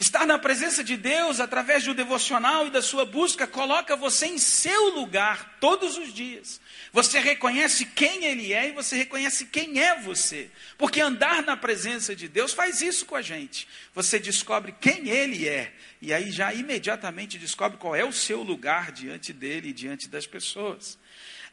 Estar 0.00 0.26
na 0.26 0.38
presença 0.38 0.82
de 0.82 0.96
Deus 0.96 1.40
através 1.40 1.86
um 1.86 1.94
devocional 1.94 2.66
e 2.66 2.70
da 2.70 2.80
sua 2.80 3.04
busca 3.04 3.46
coloca 3.46 3.94
você 3.94 4.24
em 4.24 4.38
seu 4.38 4.94
lugar 4.94 5.58
todos 5.60 5.98
os 5.98 6.14
dias. 6.14 6.58
Você 6.90 7.18
reconhece 7.18 7.84
quem 7.84 8.24
Ele 8.24 8.50
é 8.50 8.70
e 8.70 8.72
você 8.72 8.96
reconhece 8.96 9.44
quem 9.44 9.78
é 9.78 10.00
você. 10.00 10.50
Porque 10.78 11.02
andar 11.02 11.42
na 11.42 11.54
presença 11.54 12.16
de 12.16 12.28
Deus 12.28 12.54
faz 12.54 12.80
isso 12.80 13.04
com 13.04 13.14
a 13.14 13.20
gente. 13.20 13.68
Você 13.94 14.18
descobre 14.18 14.74
quem 14.80 15.10
Ele 15.10 15.46
é 15.46 15.70
e 16.00 16.14
aí 16.14 16.30
já 16.30 16.54
imediatamente 16.54 17.36
descobre 17.36 17.76
qual 17.76 17.94
é 17.94 18.02
o 18.02 18.10
seu 18.10 18.42
lugar 18.42 18.92
diante 18.92 19.34
dele 19.34 19.68
e 19.68 19.74
diante 19.74 20.08
das 20.08 20.26
pessoas. 20.26 20.98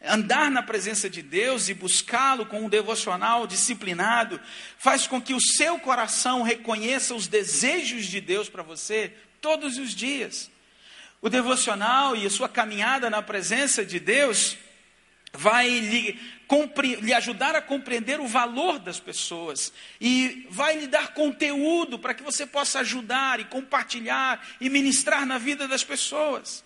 Andar 0.04 0.52
na 0.52 0.62
presença 0.62 1.10
de 1.10 1.22
Deus 1.24 1.70
e 1.70 1.74
buscá-lo 1.74 2.46
com 2.46 2.62
um 2.62 2.70
devocional 2.70 3.48
disciplinado 3.48 4.40
faz 4.78 5.08
com 5.08 5.20
que 5.20 5.34
o 5.34 5.42
seu 5.42 5.80
coração 5.80 6.44
reconheça 6.44 7.16
os 7.16 7.28
desejos 7.28 8.06
de 8.06 8.22
Deus 8.22 8.48
para 8.48 8.62
você 8.62 9.12
todos 9.42 9.78
os 9.78 9.96
dias. 9.96 10.52
O 11.20 11.30
devocional 11.30 12.16
e 12.16 12.28
a 12.28 12.30
sua 12.30 12.48
caminhada 12.48 13.10
na 13.10 13.24
presença 13.24 13.84
de 13.84 14.00
Deus 14.00 14.56
vai 15.34 15.68
lhe, 15.68 16.20
lhe, 17.02 17.14
ajudar 17.14 17.56
a 17.56 17.62
compreender 17.62 18.20
o 18.20 18.28
valor 18.28 18.80
das 18.80 19.00
pessoas 19.00 19.74
e 20.00 20.48
vai 20.50 20.78
lhe 20.80 20.88
dar 20.88 21.14
conteúdo 21.14 21.98
para 21.98 22.14
que 22.14 22.24
você 22.24 22.46
possa 22.46 22.80
ajudar 22.80 23.40
e 23.40 23.46
compartilhar 23.46 24.46
e 24.62 24.70
ministrar 24.70 25.26
na 25.26 25.38
vida 25.38 25.68
das 25.68 25.84
pessoas. 25.84 26.64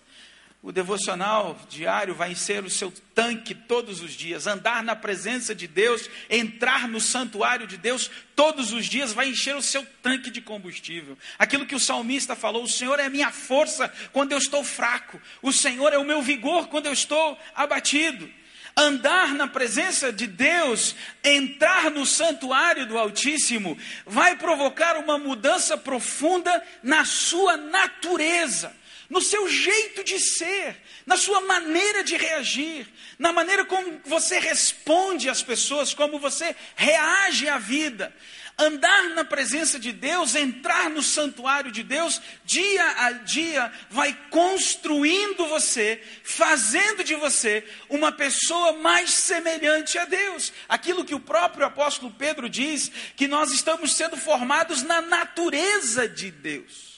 O 0.63 0.71
devocional 0.71 1.59
diário 1.67 2.13
vai 2.13 2.33
encher 2.33 2.63
o 2.63 2.69
seu 2.69 2.93
tanque 3.15 3.55
todos 3.55 3.99
os 3.99 4.11
dias. 4.11 4.45
Andar 4.45 4.83
na 4.83 4.95
presença 4.95 5.55
de 5.55 5.65
Deus, 5.65 6.07
entrar 6.29 6.87
no 6.87 6.99
santuário 6.99 7.65
de 7.65 7.77
Deus 7.77 8.11
todos 8.35 8.71
os 8.71 8.85
dias 8.85 9.11
vai 9.11 9.29
encher 9.29 9.55
o 9.55 9.61
seu 9.61 9.83
tanque 10.03 10.29
de 10.29 10.39
combustível. 10.39 11.17
Aquilo 11.39 11.65
que 11.65 11.73
o 11.73 11.79
salmista 11.79 12.35
falou: 12.35 12.63
o 12.63 12.69
Senhor 12.69 12.99
é 12.99 13.09
minha 13.09 13.31
força 13.31 13.91
quando 14.13 14.33
eu 14.33 14.37
estou 14.37 14.63
fraco, 14.63 15.19
o 15.41 15.51
Senhor 15.51 15.93
é 15.93 15.97
o 15.97 16.05
meu 16.05 16.21
vigor 16.21 16.67
quando 16.67 16.85
eu 16.85 16.93
estou 16.93 17.39
abatido. 17.55 18.29
Andar 18.77 19.33
na 19.33 19.47
presença 19.47 20.13
de 20.13 20.27
Deus, 20.27 20.95
entrar 21.23 21.89
no 21.89 22.05
santuário 22.05 22.85
do 22.85 22.99
Altíssimo, 22.99 23.77
vai 24.05 24.37
provocar 24.37 24.95
uma 24.97 25.17
mudança 25.17 25.75
profunda 25.75 26.63
na 26.83 27.03
sua 27.03 27.57
natureza 27.57 28.79
no 29.11 29.19
seu 29.21 29.45
jeito 29.49 30.05
de 30.05 30.17
ser, 30.17 30.81
na 31.05 31.17
sua 31.17 31.41
maneira 31.41 32.01
de 32.01 32.15
reagir, 32.15 32.87
na 33.19 33.33
maneira 33.33 33.65
como 33.65 33.99
você 34.05 34.39
responde 34.39 35.29
às 35.29 35.43
pessoas, 35.43 35.93
como 35.93 36.17
você 36.17 36.55
reage 36.77 37.49
à 37.49 37.57
vida. 37.57 38.15
Andar 38.57 39.09
na 39.09 39.25
presença 39.25 39.77
de 39.77 39.91
Deus, 39.91 40.33
entrar 40.33 40.89
no 40.89 41.03
santuário 41.03 41.73
de 41.73 41.83
Deus, 41.83 42.21
dia 42.45 42.85
a 42.99 43.11
dia, 43.11 43.69
vai 43.89 44.17
construindo 44.29 45.45
você, 45.45 46.01
fazendo 46.23 47.03
de 47.03 47.15
você 47.15 47.67
uma 47.89 48.13
pessoa 48.13 48.71
mais 48.77 49.11
semelhante 49.11 49.97
a 49.97 50.05
Deus. 50.05 50.53
Aquilo 50.69 51.03
que 51.03 51.15
o 51.15 51.19
próprio 51.19 51.65
apóstolo 51.65 52.15
Pedro 52.17 52.49
diz, 52.49 52.89
que 53.17 53.27
nós 53.27 53.51
estamos 53.51 53.93
sendo 53.93 54.15
formados 54.15 54.83
na 54.83 55.01
natureza 55.01 56.07
de 56.07 56.31
Deus. 56.31 56.90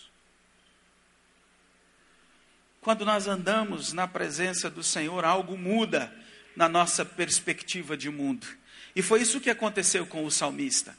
Quando 2.83 3.05
nós 3.05 3.27
andamos 3.27 3.93
na 3.93 4.09
presença 4.09 4.69
do 4.69 4.83
Senhor, 4.83 5.23
algo 5.23 5.57
muda 5.57 6.13
na 6.53 6.67
nossa 6.67 7.05
perspectiva 7.05 7.95
de 7.95 8.09
mundo. 8.09 8.45
E 8.93 9.01
foi 9.01 9.21
isso 9.21 9.39
que 9.39 9.49
aconteceu 9.49 10.05
com 10.05 10.25
o 10.25 10.29
salmista. 10.29 10.93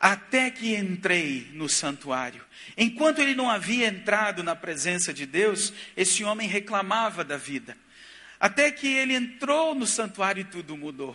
Até 0.00 0.50
que 0.50 0.74
entrei 0.74 1.50
no 1.52 1.68
santuário. 1.68 2.42
Enquanto 2.78 3.18
ele 3.18 3.34
não 3.34 3.50
havia 3.50 3.88
entrado 3.88 4.42
na 4.42 4.56
presença 4.56 5.12
de 5.12 5.26
Deus, 5.26 5.70
esse 5.94 6.24
homem 6.24 6.48
reclamava 6.48 7.22
da 7.22 7.36
vida. 7.36 7.76
Até 8.40 8.70
que 8.70 8.88
ele 8.88 9.14
entrou 9.14 9.74
no 9.74 9.86
santuário 9.86 10.40
e 10.40 10.44
tudo 10.44 10.78
mudou. 10.78 11.14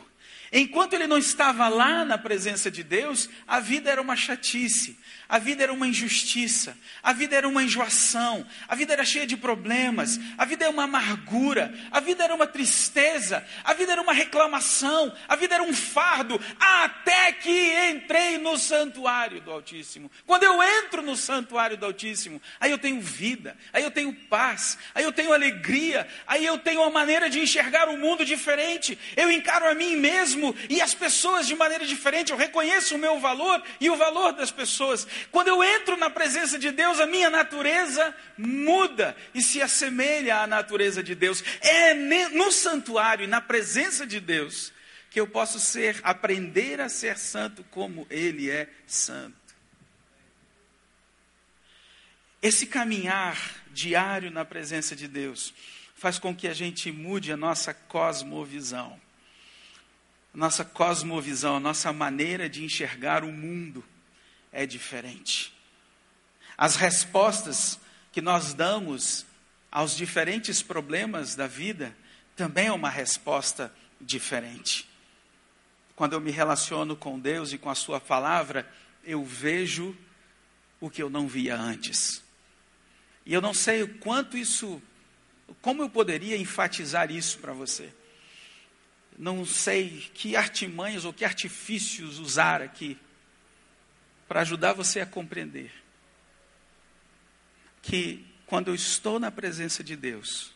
Enquanto 0.53 0.93
ele 0.93 1.07
não 1.07 1.17
estava 1.17 1.69
lá 1.69 2.03
na 2.03 2.17
presença 2.17 2.69
de 2.69 2.83
Deus, 2.83 3.29
a 3.47 3.59
vida 3.59 3.89
era 3.89 4.01
uma 4.01 4.17
chatice, 4.17 4.99
a 5.31 5.39
vida 5.39 5.63
era 5.63 5.71
uma 5.71 5.87
injustiça, 5.87 6.77
a 7.01 7.13
vida 7.13 7.37
era 7.37 7.47
uma 7.47 7.63
enjoação, 7.63 8.45
a 8.67 8.75
vida 8.75 8.91
era 8.91 9.05
cheia 9.05 9.25
de 9.25 9.37
problemas, 9.37 10.19
a 10.37 10.43
vida 10.43 10.65
era 10.65 10.73
uma 10.73 10.83
amargura, 10.83 11.73
a 11.89 12.01
vida 12.01 12.25
era 12.25 12.35
uma 12.35 12.45
tristeza, 12.45 13.41
a 13.63 13.73
vida 13.73 13.93
era 13.93 14.01
uma 14.01 14.11
reclamação, 14.11 15.15
a 15.29 15.37
vida 15.37 15.55
era 15.55 15.63
um 15.63 15.73
fardo, 15.73 16.37
até 16.59 17.31
que 17.31 17.89
entrei 17.91 18.39
no 18.39 18.57
santuário 18.57 19.39
do 19.39 19.51
Altíssimo. 19.51 20.11
Quando 20.27 20.43
eu 20.43 20.61
entro 20.61 21.01
no 21.01 21.15
santuário 21.15 21.77
do 21.77 21.85
Altíssimo, 21.85 22.41
aí 22.59 22.69
eu 22.69 22.77
tenho 22.77 22.99
vida, 22.99 23.55
aí 23.71 23.83
eu 23.83 23.91
tenho 23.91 24.13
paz, 24.13 24.77
aí 24.93 25.05
eu 25.05 25.13
tenho 25.13 25.31
alegria, 25.31 26.05
aí 26.27 26.45
eu 26.45 26.57
tenho 26.57 26.81
uma 26.81 26.89
maneira 26.89 27.29
de 27.29 27.39
enxergar 27.39 27.87
o 27.87 27.97
mundo 27.97 28.25
diferente, 28.25 28.99
eu 29.15 29.31
encaro 29.31 29.65
a 29.69 29.73
mim 29.73 29.95
mesmo 29.95 30.53
e 30.69 30.81
as 30.81 30.93
pessoas 30.93 31.47
de 31.47 31.55
maneira 31.55 31.85
diferente, 31.85 32.33
eu 32.33 32.37
reconheço 32.37 32.95
o 32.95 32.99
meu 32.99 33.17
valor 33.17 33.63
e 33.79 33.89
o 33.89 33.95
valor 33.95 34.33
das 34.33 34.51
pessoas. 34.51 35.07
Quando 35.29 35.49
eu 35.49 35.63
entro 35.63 35.97
na 35.97 36.09
presença 36.09 36.57
de 36.57 36.71
Deus, 36.71 36.99
a 36.99 37.05
minha 37.05 37.29
natureza 37.29 38.15
muda 38.37 39.15
e 39.33 39.41
se 39.41 39.61
assemelha 39.61 40.37
à 40.37 40.47
natureza 40.47 41.03
de 41.03 41.13
Deus. 41.13 41.43
É 41.61 41.93
no 41.93 42.51
santuário 42.51 43.25
e 43.25 43.27
na 43.27 43.41
presença 43.41 44.07
de 44.07 44.19
Deus 44.19 44.73
que 45.11 45.19
eu 45.19 45.27
posso 45.27 45.59
ser, 45.59 45.99
aprender 46.03 46.79
a 46.79 46.87
ser 46.87 47.17
santo 47.17 47.65
como 47.65 48.07
Ele 48.09 48.49
é 48.49 48.69
santo. 48.87 49.35
Esse 52.41 52.65
caminhar 52.65 53.37
diário 53.71 54.31
na 54.31 54.45
presença 54.45 54.95
de 54.95 55.07
Deus 55.07 55.53
faz 55.95 56.17
com 56.17 56.35
que 56.35 56.47
a 56.47 56.53
gente 56.53 56.91
mude 56.91 57.31
a 57.31 57.37
nossa 57.37 57.73
cosmovisão. 57.73 58.99
Nossa 60.33 60.63
cosmovisão, 60.63 61.57
a 61.57 61.59
nossa 61.59 61.91
maneira 61.91 62.49
de 62.49 62.63
enxergar 62.63 63.23
o 63.25 63.31
mundo 63.31 63.83
é 64.51 64.65
diferente. 64.65 65.53
As 66.57 66.75
respostas 66.75 67.79
que 68.11 68.21
nós 68.21 68.53
damos 68.53 69.25
aos 69.71 69.95
diferentes 69.95 70.61
problemas 70.61 71.35
da 71.35 71.47
vida 71.47 71.95
também 72.35 72.67
é 72.67 72.71
uma 72.71 72.89
resposta 72.89 73.73
diferente. 73.99 74.87
Quando 75.95 76.13
eu 76.13 76.21
me 76.21 76.31
relaciono 76.31 76.95
com 76.95 77.19
Deus 77.19 77.53
e 77.53 77.57
com 77.57 77.69
a 77.69 77.75
Sua 77.75 77.99
palavra, 77.99 78.69
eu 79.03 79.23
vejo 79.23 79.95
o 80.79 80.89
que 80.89 81.01
eu 81.01 81.09
não 81.09 81.27
via 81.27 81.55
antes. 81.55 82.23
E 83.25 83.33
eu 83.33 83.41
não 83.41 83.53
sei 83.53 83.83
o 83.83 83.97
quanto 83.99 84.37
isso, 84.37 84.81
como 85.61 85.83
eu 85.83 85.89
poderia 85.89 86.35
enfatizar 86.35 87.11
isso 87.11 87.37
para 87.37 87.53
você. 87.53 87.93
Não 89.17 89.45
sei 89.45 90.09
que 90.13 90.35
artimanhas 90.35 91.05
ou 91.05 91.13
que 91.13 91.23
artifícios 91.23 92.17
usar 92.17 92.61
aqui 92.61 92.97
para 94.31 94.39
ajudar 94.43 94.71
você 94.71 95.01
a 95.01 95.05
compreender 95.05 95.69
que 97.81 98.25
quando 98.45 98.69
eu 98.69 98.75
estou 98.75 99.19
na 99.19 99.29
presença 99.29 99.83
de 99.83 99.93
Deus, 99.93 100.53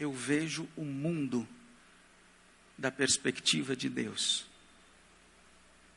eu 0.00 0.12
vejo 0.12 0.68
o 0.76 0.84
mundo 0.84 1.46
da 2.76 2.90
perspectiva 2.90 3.76
de 3.76 3.88
Deus, 3.88 4.46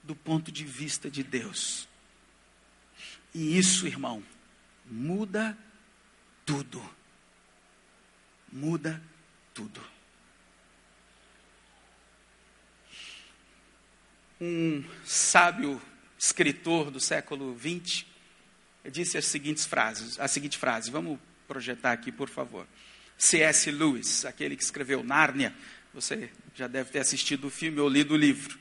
do 0.04 0.16
ponto 0.16 0.52
de 0.52 0.64
vista 0.64 1.10
de 1.10 1.24
Deus. 1.24 1.88
E 3.34 3.58
isso, 3.58 3.88
irmão, 3.88 4.24
muda 4.86 5.58
tudo. 6.46 6.88
Muda 8.52 9.02
tudo. 9.56 9.82
Um 14.40 14.84
sábio 15.04 15.82
escritor 16.24 16.90
do 16.90 17.02
século 17.02 17.54
XX, 17.60 18.06
disse 18.90 19.18
as 19.18 19.26
seguintes 19.26 19.66
frases, 19.66 20.18
a 20.18 20.26
seguinte 20.26 20.58
frase, 20.58 20.90
vamos 20.90 21.20
projetar 21.50 21.92
aqui, 21.92 22.14
por 22.14 22.30
favor. 22.30 22.66
C.S. 23.18 23.70
Lewis, 23.70 24.24
aquele 24.24 24.56
que 24.56 24.64
escreveu 24.64 25.04
Nárnia, 25.04 25.54
você 25.94 26.32
já 26.56 26.66
deve 26.66 26.92
ter 26.92 27.00
assistido 27.00 27.48
o 27.48 27.50
filme 27.50 27.82
ou 27.82 27.90
lido 27.90 28.14
o 28.14 28.18
livro. 28.18 28.58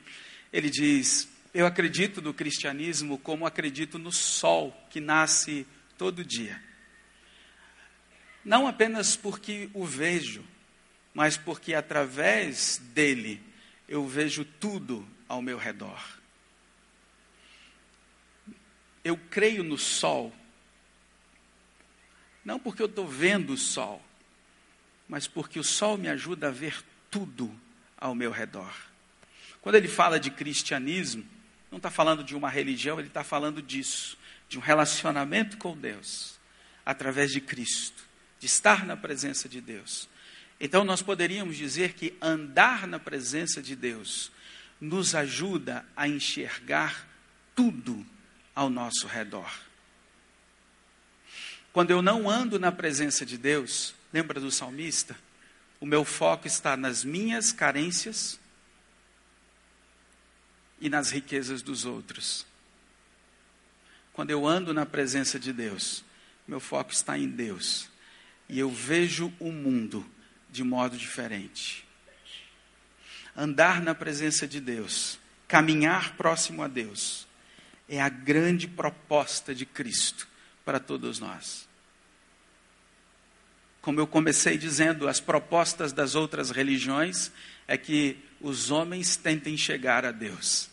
Ele 0.52 0.68
diz: 0.68 1.28
Eu 1.54 1.64
acredito 1.64 2.20
no 2.20 2.34
cristianismo 2.34 3.16
como 3.16 3.46
acredito 3.46 3.96
no 3.96 4.10
sol 4.10 4.76
que 4.90 5.00
nasce 5.00 5.64
todo 5.96 6.24
dia. 6.24 6.60
Não 8.44 8.66
apenas 8.66 9.14
porque 9.14 9.70
o 9.72 9.84
vejo, 9.84 10.44
mas 11.14 11.36
porque 11.36 11.74
através 11.74 12.78
dele 12.92 13.40
eu 13.88 14.04
vejo 14.04 14.44
tudo 14.44 15.08
ao 15.28 15.40
meu 15.40 15.56
redor 15.56 16.21
eu 19.04 19.16
creio 19.30 19.62
no 19.62 19.76
sol, 19.78 20.32
não 22.44 22.58
porque 22.58 22.82
eu 22.82 22.86
estou 22.86 23.06
vendo 23.06 23.52
o 23.52 23.58
sol, 23.58 24.02
mas 25.08 25.26
porque 25.26 25.58
o 25.58 25.64
sol 25.64 25.96
me 25.96 26.08
ajuda 26.08 26.48
a 26.48 26.50
ver 26.50 26.82
tudo 27.10 27.54
ao 27.96 28.14
meu 28.14 28.30
redor. 28.30 28.74
Quando 29.60 29.76
ele 29.76 29.88
fala 29.88 30.18
de 30.18 30.30
cristianismo, 30.30 31.24
não 31.70 31.76
está 31.76 31.90
falando 31.90 32.24
de 32.24 32.34
uma 32.34 32.50
religião, 32.50 32.98
ele 32.98 33.08
está 33.08 33.22
falando 33.22 33.62
disso, 33.62 34.18
de 34.48 34.58
um 34.58 34.60
relacionamento 34.60 35.56
com 35.56 35.76
Deus, 35.76 36.38
através 36.84 37.30
de 37.30 37.40
Cristo, 37.40 38.02
de 38.38 38.46
estar 38.46 38.84
na 38.84 38.96
presença 38.96 39.48
de 39.48 39.60
Deus. 39.60 40.08
Então, 40.60 40.84
nós 40.84 41.02
poderíamos 41.02 41.56
dizer 41.56 41.94
que 41.94 42.14
andar 42.20 42.86
na 42.86 42.98
presença 42.98 43.62
de 43.62 43.74
Deus 43.74 44.30
nos 44.80 45.14
ajuda 45.14 45.84
a 45.96 46.08
enxergar 46.08 47.08
tudo 47.54 48.04
ao 48.54 48.68
nosso 48.68 49.06
redor. 49.06 49.50
Quando 51.72 51.90
eu 51.90 52.02
não 52.02 52.28
ando 52.28 52.58
na 52.58 52.70
presença 52.70 53.24
de 53.24 53.38
Deus, 53.38 53.94
lembra 54.12 54.38
do 54.38 54.50
salmista? 54.50 55.16
O 55.80 55.86
meu 55.86 56.04
foco 56.04 56.46
está 56.46 56.76
nas 56.76 57.02
minhas 57.02 57.50
carências 57.50 58.38
e 60.80 60.88
nas 60.88 61.10
riquezas 61.10 61.62
dos 61.62 61.84
outros. 61.84 62.46
Quando 64.12 64.30
eu 64.30 64.46
ando 64.46 64.74
na 64.74 64.84
presença 64.84 65.38
de 65.38 65.52
Deus, 65.52 66.04
meu 66.46 66.60
foco 66.60 66.92
está 66.92 67.18
em 67.18 67.28
Deus. 67.28 67.88
E 68.48 68.58
eu 68.58 68.70
vejo 68.70 69.32
o 69.40 69.50
mundo 69.50 70.06
de 70.50 70.62
modo 70.62 70.96
diferente. 70.96 71.86
Andar 73.34 73.80
na 73.80 73.94
presença 73.94 74.46
de 74.46 74.60
Deus, 74.60 75.18
caminhar 75.48 76.14
próximo 76.16 76.62
a 76.62 76.68
Deus, 76.68 77.26
é 77.92 78.00
a 78.00 78.08
grande 78.08 78.66
proposta 78.66 79.54
de 79.54 79.66
Cristo 79.66 80.26
para 80.64 80.80
todos 80.80 81.20
nós. 81.20 81.68
Como 83.82 84.00
eu 84.00 84.06
comecei 84.06 84.56
dizendo, 84.56 85.06
as 85.06 85.20
propostas 85.20 85.92
das 85.92 86.14
outras 86.14 86.50
religiões 86.50 87.30
é 87.68 87.76
que 87.76 88.16
os 88.40 88.70
homens 88.70 89.16
tentem 89.16 89.58
chegar 89.58 90.06
a 90.06 90.10
Deus. 90.10 90.70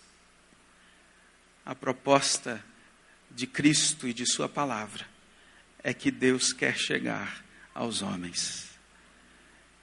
A 1.65 1.75
proposta 1.75 2.63
de 3.29 3.45
Cristo 3.45 4.07
e 4.07 4.13
de 4.13 4.25
Sua 4.25 4.47
palavra 4.47 5.05
é 5.83 5.93
que 5.93 6.11
Deus 6.11 6.53
quer 6.53 6.77
chegar 6.77 7.43
aos 7.75 8.01
homens. 8.01 8.69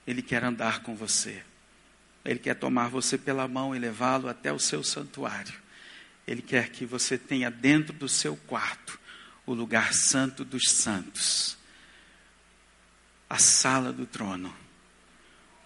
Ele 0.07 0.22
quer 0.22 0.42
andar 0.42 0.83
com 0.83 0.96
você. 0.96 1.42
Ele 2.25 2.38
quer 2.38 2.55
tomar 2.55 2.88
você 2.88 3.18
pela 3.18 3.46
mão 3.46 3.77
e 3.77 3.79
levá-lo 3.79 4.27
até 4.27 4.51
o 4.51 4.59
seu 4.59 4.83
santuário. 4.83 5.65
Ele 6.26 6.42
quer 6.42 6.70
que 6.70 6.84
você 6.84 7.16
tenha 7.16 7.50
dentro 7.50 7.92
do 7.92 8.08
seu 8.08 8.36
quarto 8.36 8.98
o 9.46 9.54
lugar 9.54 9.94
santo 9.94 10.44
dos 10.44 10.70
santos, 10.70 11.56
a 13.30 13.38
sala 13.38 13.92
do 13.92 14.06
trono, 14.06 14.54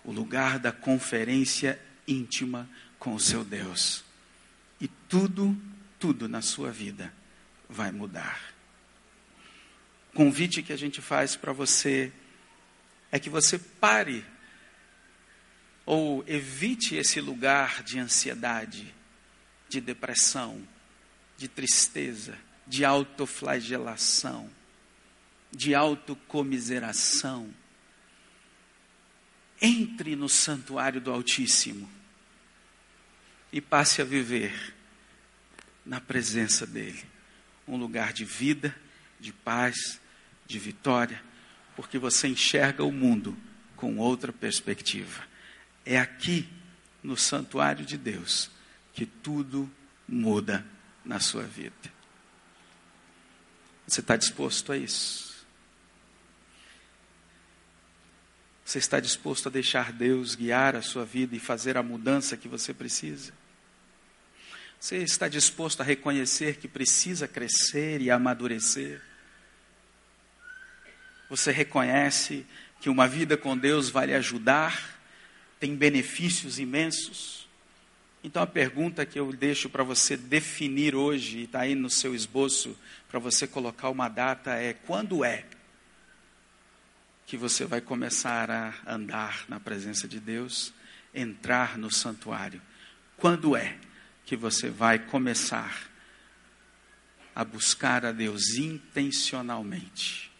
o 0.05 0.12
lugar 0.12 0.59
da 0.59 0.70
conferência 0.70 1.81
íntima 2.07 2.68
com 2.99 3.14
o 3.14 3.20
seu 3.20 3.42
Deus. 3.42 4.05
E 4.81 4.88
tudo, 5.09 5.59
tudo 5.99 6.29
na 6.29 6.42
sua 6.42 6.70
vida 6.70 7.12
vai 7.68 7.90
mudar. 7.90 8.55
O 10.12 10.16
convite 10.16 10.62
que 10.62 10.73
a 10.73 10.77
gente 10.77 11.01
faz 11.01 11.37
para 11.37 11.53
você 11.53 12.12
é 13.11 13.18
que 13.18 13.31
você 13.31 13.59
pare 13.59 14.25
ou 15.87 16.23
evite 16.27 16.96
esse 16.96 17.20
lugar 17.20 17.83
de 17.83 17.99
ansiedade, 17.99 18.94
de 19.71 19.81
depressão, 19.81 20.61
de 21.39 21.47
tristeza, 21.47 22.37
de 22.67 22.85
autoflagelação, 22.85 24.51
de 25.51 25.75
autocomiseração. 25.77 27.49
Entre 29.63 30.17
no 30.17 30.29
santuário 30.29 31.01
do 31.01 31.13
Altíssimo 31.13 31.89
e 33.53 33.61
passe 33.61 34.03
a 34.03 34.05
viver 34.05 34.75
na 35.87 36.01
presença 36.01 36.67
dEle. 36.67 37.05
Um 37.69 37.77
lugar 37.77 38.13
de 38.13 38.25
vida, 38.25 38.75
de 39.21 39.33
paz, 39.33 40.01
de 40.47 40.59
vitória, 40.59 41.23
porque 41.77 41.99
você 41.99 42.27
enxerga 42.27 42.83
o 42.83 42.91
mundo 42.91 43.37
com 43.77 43.99
outra 43.99 44.33
perspectiva. 44.33 45.23
É 45.85 45.99
aqui, 45.99 46.49
no 47.03 47.17
santuário 47.17 47.85
de 47.85 47.97
Deus, 47.97 48.51
que 49.01 49.07
tudo 49.07 49.73
muda 50.07 50.63
na 51.03 51.19
sua 51.21 51.45
vida. 51.45 51.73
Você 53.87 54.01
está 54.01 54.15
disposto 54.15 54.73
a 54.73 54.77
isso? 54.77 55.43
Você 58.63 58.77
está 58.77 59.01
disposto 59.01 59.47
a 59.47 59.51
deixar 59.51 59.91
Deus 59.91 60.35
guiar 60.35 60.77
a 60.77 60.83
sua 60.83 61.07
vida 61.07 61.35
e 61.35 61.41
fazer 61.41 61.79
a 61.79 61.83
mudança 61.83 62.37
que 62.37 62.47
você 62.47 62.75
precisa? 62.75 63.33
Você 64.79 64.99
está 64.99 65.29
disposto 65.29 65.81
a 65.81 65.85
reconhecer 65.85 66.57
que 66.59 66.69
precisa 66.69 67.27
crescer 67.27 68.03
e 68.03 68.11
amadurecer? 68.11 69.01
Você 71.31 71.51
reconhece 71.51 72.47
que 72.83 72.91
uma 72.91 73.09
vida 73.09 73.35
com 73.35 73.57
Deus 73.57 73.89
vai 73.89 74.09
lhe 74.09 74.15
ajudar 74.15 75.01
tem 75.59 75.75
benefícios 75.75 76.59
imensos. 76.59 77.39
Então 78.23 78.43
a 78.43 78.47
pergunta 78.47 79.07
que 79.07 79.19
eu 79.19 79.33
deixo 79.33 79.71
para 79.71 79.83
você 79.83 80.17
definir 80.17 80.95
hoje, 80.95 81.39
e 81.39 81.45
está 81.45 81.61
aí 81.61 81.75
no 81.75 81.89
seu 81.89 82.15
esboço, 82.15 82.77
para 83.09 83.19
você 83.19 83.47
colocar 83.47 83.89
uma 83.89 84.09
data, 84.09 84.53
é 84.53 84.75
quando 84.75 85.25
é 85.25 85.47
que 87.27 87.37
você 87.37 87.65
vai 87.65 87.81
começar 87.81 88.51
a 88.51 88.75
andar 88.87 89.45
na 89.49 89.59
presença 89.59 90.07
de 90.07 90.21
Deus, 90.21 90.75
entrar 91.15 91.79
no 91.79 91.91
santuário? 91.91 92.61
Quando 93.17 93.57
é 93.57 93.79
que 94.27 94.37
você 94.37 94.69
vai 94.69 94.99
começar 94.99 95.89
a 97.35 97.45
buscar 97.45 98.05
a 98.05 98.13
Deus 98.13 98.57
intencionalmente? 98.57 100.31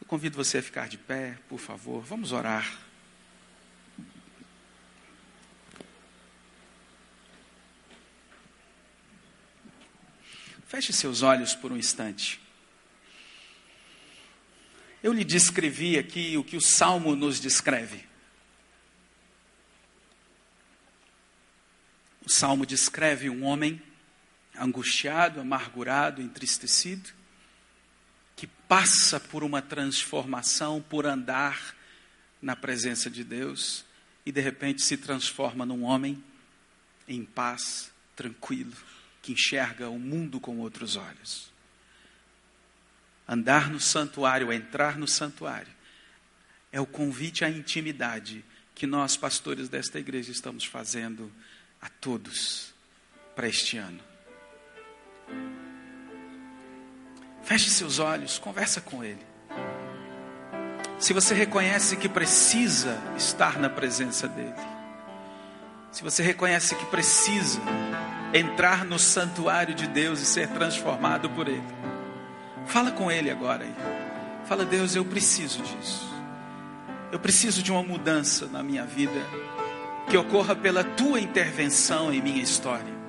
Eu 0.00 0.06
convido 0.06 0.36
você 0.36 0.58
a 0.58 0.62
ficar 0.62 0.88
de 0.88 0.96
pé, 0.96 1.38
por 1.48 1.58
favor, 1.58 2.00
vamos 2.02 2.32
orar. 2.32 2.89
Feche 10.70 10.92
seus 10.92 11.22
olhos 11.22 11.52
por 11.52 11.72
um 11.72 11.76
instante. 11.76 12.40
Eu 15.02 15.12
lhe 15.12 15.24
descrevi 15.24 15.98
aqui 15.98 16.36
o 16.36 16.44
que 16.44 16.56
o 16.56 16.60
Salmo 16.60 17.16
nos 17.16 17.40
descreve. 17.40 18.06
O 22.24 22.28
Salmo 22.28 22.64
descreve 22.64 23.28
um 23.28 23.42
homem 23.42 23.82
angustiado, 24.56 25.40
amargurado, 25.40 26.22
entristecido, 26.22 27.10
que 28.36 28.46
passa 28.46 29.18
por 29.18 29.42
uma 29.42 29.60
transformação 29.60 30.80
por 30.80 31.04
andar 31.04 31.74
na 32.40 32.54
presença 32.54 33.10
de 33.10 33.24
Deus 33.24 33.84
e 34.24 34.30
de 34.30 34.40
repente 34.40 34.82
se 34.82 34.96
transforma 34.96 35.66
num 35.66 35.82
homem 35.82 36.22
em 37.08 37.24
paz, 37.24 37.90
tranquilo 38.14 38.99
que 39.30 39.32
enxerga 39.32 39.88
o 39.88 39.98
mundo 39.98 40.40
com 40.40 40.58
outros 40.58 40.96
olhos. 40.96 41.52
Andar 43.28 43.70
no 43.70 43.78
santuário, 43.78 44.52
entrar 44.52 44.98
no 44.98 45.06
santuário, 45.06 45.72
é 46.72 46.80
o 46.80 46.86
convite 46.86 47.44
à 47.44 47.50
intimidade 47.50 48.44
que 48.74 48.86
nós, 48.86 49.16
pastores 49.16 49.68
desta 49.68 50.00
igreja, 50.00 50.32
estamos 50.32 50.64
fazendo 50.64 51.30
a 51.80 51.88
todos 51.88 52.74
para 53.36 53.48
este 53.48 53.76
ano. 53.76 54.00
Feche 57.44 57.70
seus 57.70 57.98
olhos, 57.98 58.38
conversa 58.38 58.80
com 58.80 59.04
Ele. 59.04 59.24
Se 60.98 61.12
você 61.12 61.34
reconhece 61.34 61.96
que 61.96 62.08
precisa 62.08 62.98
estar 63.16 63.58
na 63.58 63.70
presença 63.70 64.28
dEle, 64.28 64.54
se 65.92 66.02
você 66.02 66.22
reconhece 66.22 66.74
que 66.74 66.86
precisa 66.86 67.60
entrar 68.32 68.84
no 68.84 68.98
santuário 68.98 69.74
de 69.74 69.86
Deus 69.86 70.20
e 70.20 70.26
ser 70.26 70.48
transformado 70.48 71.28
por 71.30 71.48
Ele. 71.48 71.62
Fala 72.66 72.90
com 72.90 73.10
Ele 73.10 73.30
agora 73.30 73.64
aí. 73.64 73.74
Fala, 74.46 74.64
Deus, 74.64 74.94
eu 74.94 75.04
preciso 75.04 75.62
disso. 75.62 76.08
Eu 77.12 77.18
preciso 77.18 77.62
de 77.62 77.72
uma 77.72 77.82
mudança 77.82 78.46
na 78.46 78.62
minha 78.62 78.84
vida 78.84 79.20
que 80.08 80.16
ocorra 80.16 80.54
pela 80.56 80.82
tua 80.82 81.20
intervenção 81.20 82.12
em 82.12 82.20
minha 82.20 82.42
história. 82.42 83.00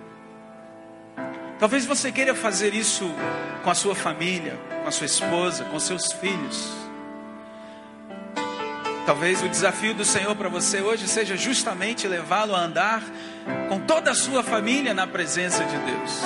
Talvez 1.60 1.86
você 1.86 2.12
queira 2.12 2.34
fazer 2.34 2.74
isso 2.74 3.10
com 3.64 3.70
a 3.70 3.76
sua 3.76 3.94
família, 3.94 4.60
com 4.82 4.88
a 4.88 4.92
sua 4.92 5.06
esposa, 5.06 5.64
com 5.66 5.80
seus 5.80 6.12
filhos. 6.12 6.72
Talvez 9.06 9.44
o 9.44 9.50
desafio 9.50 9.94
do 9.94 10.06
Senhor 10.06 10.36
para 10.36 10.50
você 10.50 10.82
hoje 10.82 11.08
seja 11.08 11.36
justamente 11.36 12.08
levá-lo 12.08 12.56
a 12.56 12.62
andar 12.62 13.04
com 13.70 13.80
toda 13.80 14.12
a 14.12 14.16
sua 14.16 14.44
família 14.44 14.94
na 14.94 15.08
presença 15.08 15.64
de 15.64 15.78
Deus. 15.78 16.22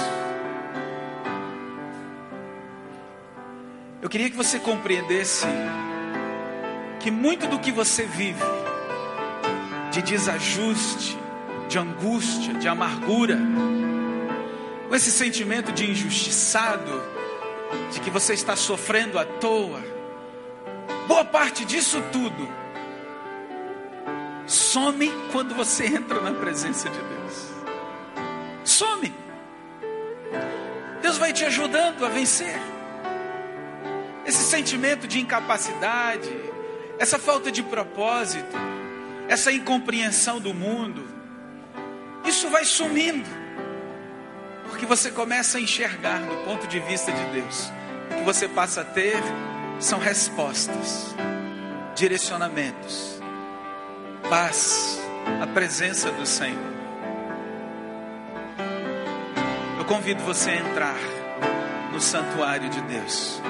Eu 4.01 4.09
queria 4.09 4.29
que 4.29 4.35
você 4.35 4.59
compreendesse 4.59 5.47
que 6.99 7.11
muito 7.11 7.47
do 7.47 7.59
que 7.59 7.71
você 7.71 8.03
vive, 8.03 8.43
de 9.91 10.01
desajuste, 10.01 11.17
de 11.67 11.77
angústia, 11.77 12.53
de 12.53 12.67
amargura, 12.67 13.39
com 14.87 14.95
esse 14.95 15.11
sentimento 15.11 15.71
de 15.71 15.89
injustiçado, 15.89 17.01
de 17.91 17.99
que 17.99 18.09
você 18.09 18.33
está 18.33 18.55
sofrendo 18.55 19.17
à 19.19 19.25
toa, 19.25 19.83
boa 21.07 21.25
parte 21.25 21.65
disso 21.65 22.01
tudo 22.11 22.64
some 24.47 25.11
quando 25.31 25.55
você 25.55 25.85
entra 25.85 26.21
na 26.21 26.33
presença 26.33 26.89
de 26.89 26.99
Deus. 26.99 27.51
Some. 28.63 29.13
Deus 31.01 31.17
vai 31.17 31.33
te 31.33 31.45
ajudando 31.45 32.05
a 32.05 32.09
vencer. 32.09 32.59
Esse 34.25 34.43
sentimento 34.43 35.07
de 35.07 35.19
incapacidade, 35.19 36.29
essa 36.97 37.19
falta 37.19 37.51
de 37.51 37.61
propósito, 37.61 38.55
essa 39.27 39.51
incompreensão 39.51 40.39
do 40.39 40.53
mundo, 40.53 41.07
isso 42.23 42.49
vai 42.49 42.65
sumindo. 42.65 43.29
Porque 44.69 44.85
você 44.85 45.11
começa 45.11 45.57
a 45.57 45.61
enxergar 45.61 46.19
do 46.19 46.43
ponto 46.43 46.67
de 46.67 46.79
vista 46.79 47.11
de 47.11 47.25
Deus. 47.25 47.71
O 48.11 48.15
que 48.15 48.23
você 48.23 48.47
passa 48.47 48.81
a 48.81 48.85
ter 48.85 49.21
são 49.79 49.99
respostas, 49.99 51.15
direcionamentos 51.95 53.14
paz, 54.29 54.99
a 55.41 55.47
presença 55.47 56.11
do 56.11 56.25
Senhor. 56.25 56.73
Eu 59.77 59.85
convido 59.85 60.23
você 60.23 60.51
a 60.51 60.55
entrar 60.55 60.97
no 61.91 62.01
santuário 62.01 62.69
de 62.69 62.81
Deus 62.81 63.41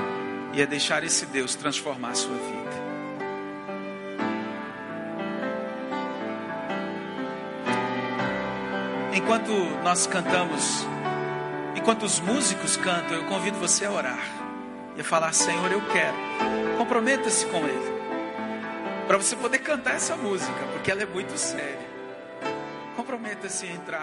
e 0.54 0.62
é 0.62 0.66
deixar 0.66 1.04
esse 1.04 1.26
Deus 1.26 1.56
transformar 1.56 2.10
a 2.10 2.16
sua 2.16 2.36
vida. 2.36 2.66
Enquanto 9.14 9.52
nós 9.82 10.06
cantamos, 10.06 10.86
enquanto 11.76 12.04
os 12.04 12.20
músicos 12.20 12.76
cantam, 12.76 13.18
eu 13.18 13.26
convido 13.26 13.58
você 13.58 13.86
a 13.86 13.92
orar 13.92 14.26
e 14.98 15.02
a 15.02 15.04
falar: 15.04 15.34
Senhor, 15.34 15.72
eu 15.72 15.82
quero. 15.88 16.18
Comprometa-se 16.78 17.46
com 17.46 17.58
Ele, 17.60 18.05
para 19.08 19.18
você 19.18 19.36
poder 19.36 19.60
cantar 19.60 19.96
essa 19.96 20.16
música, 20.16 20.60
porque 20.74 20.90
ela 20.90 21.04
é 21.04 21.06
muito 21.06 21.38
séria. 21.38 21.96
Comprometa-se 22.96 23.68
a 23.68 23.72
entrar. 23.72 23.94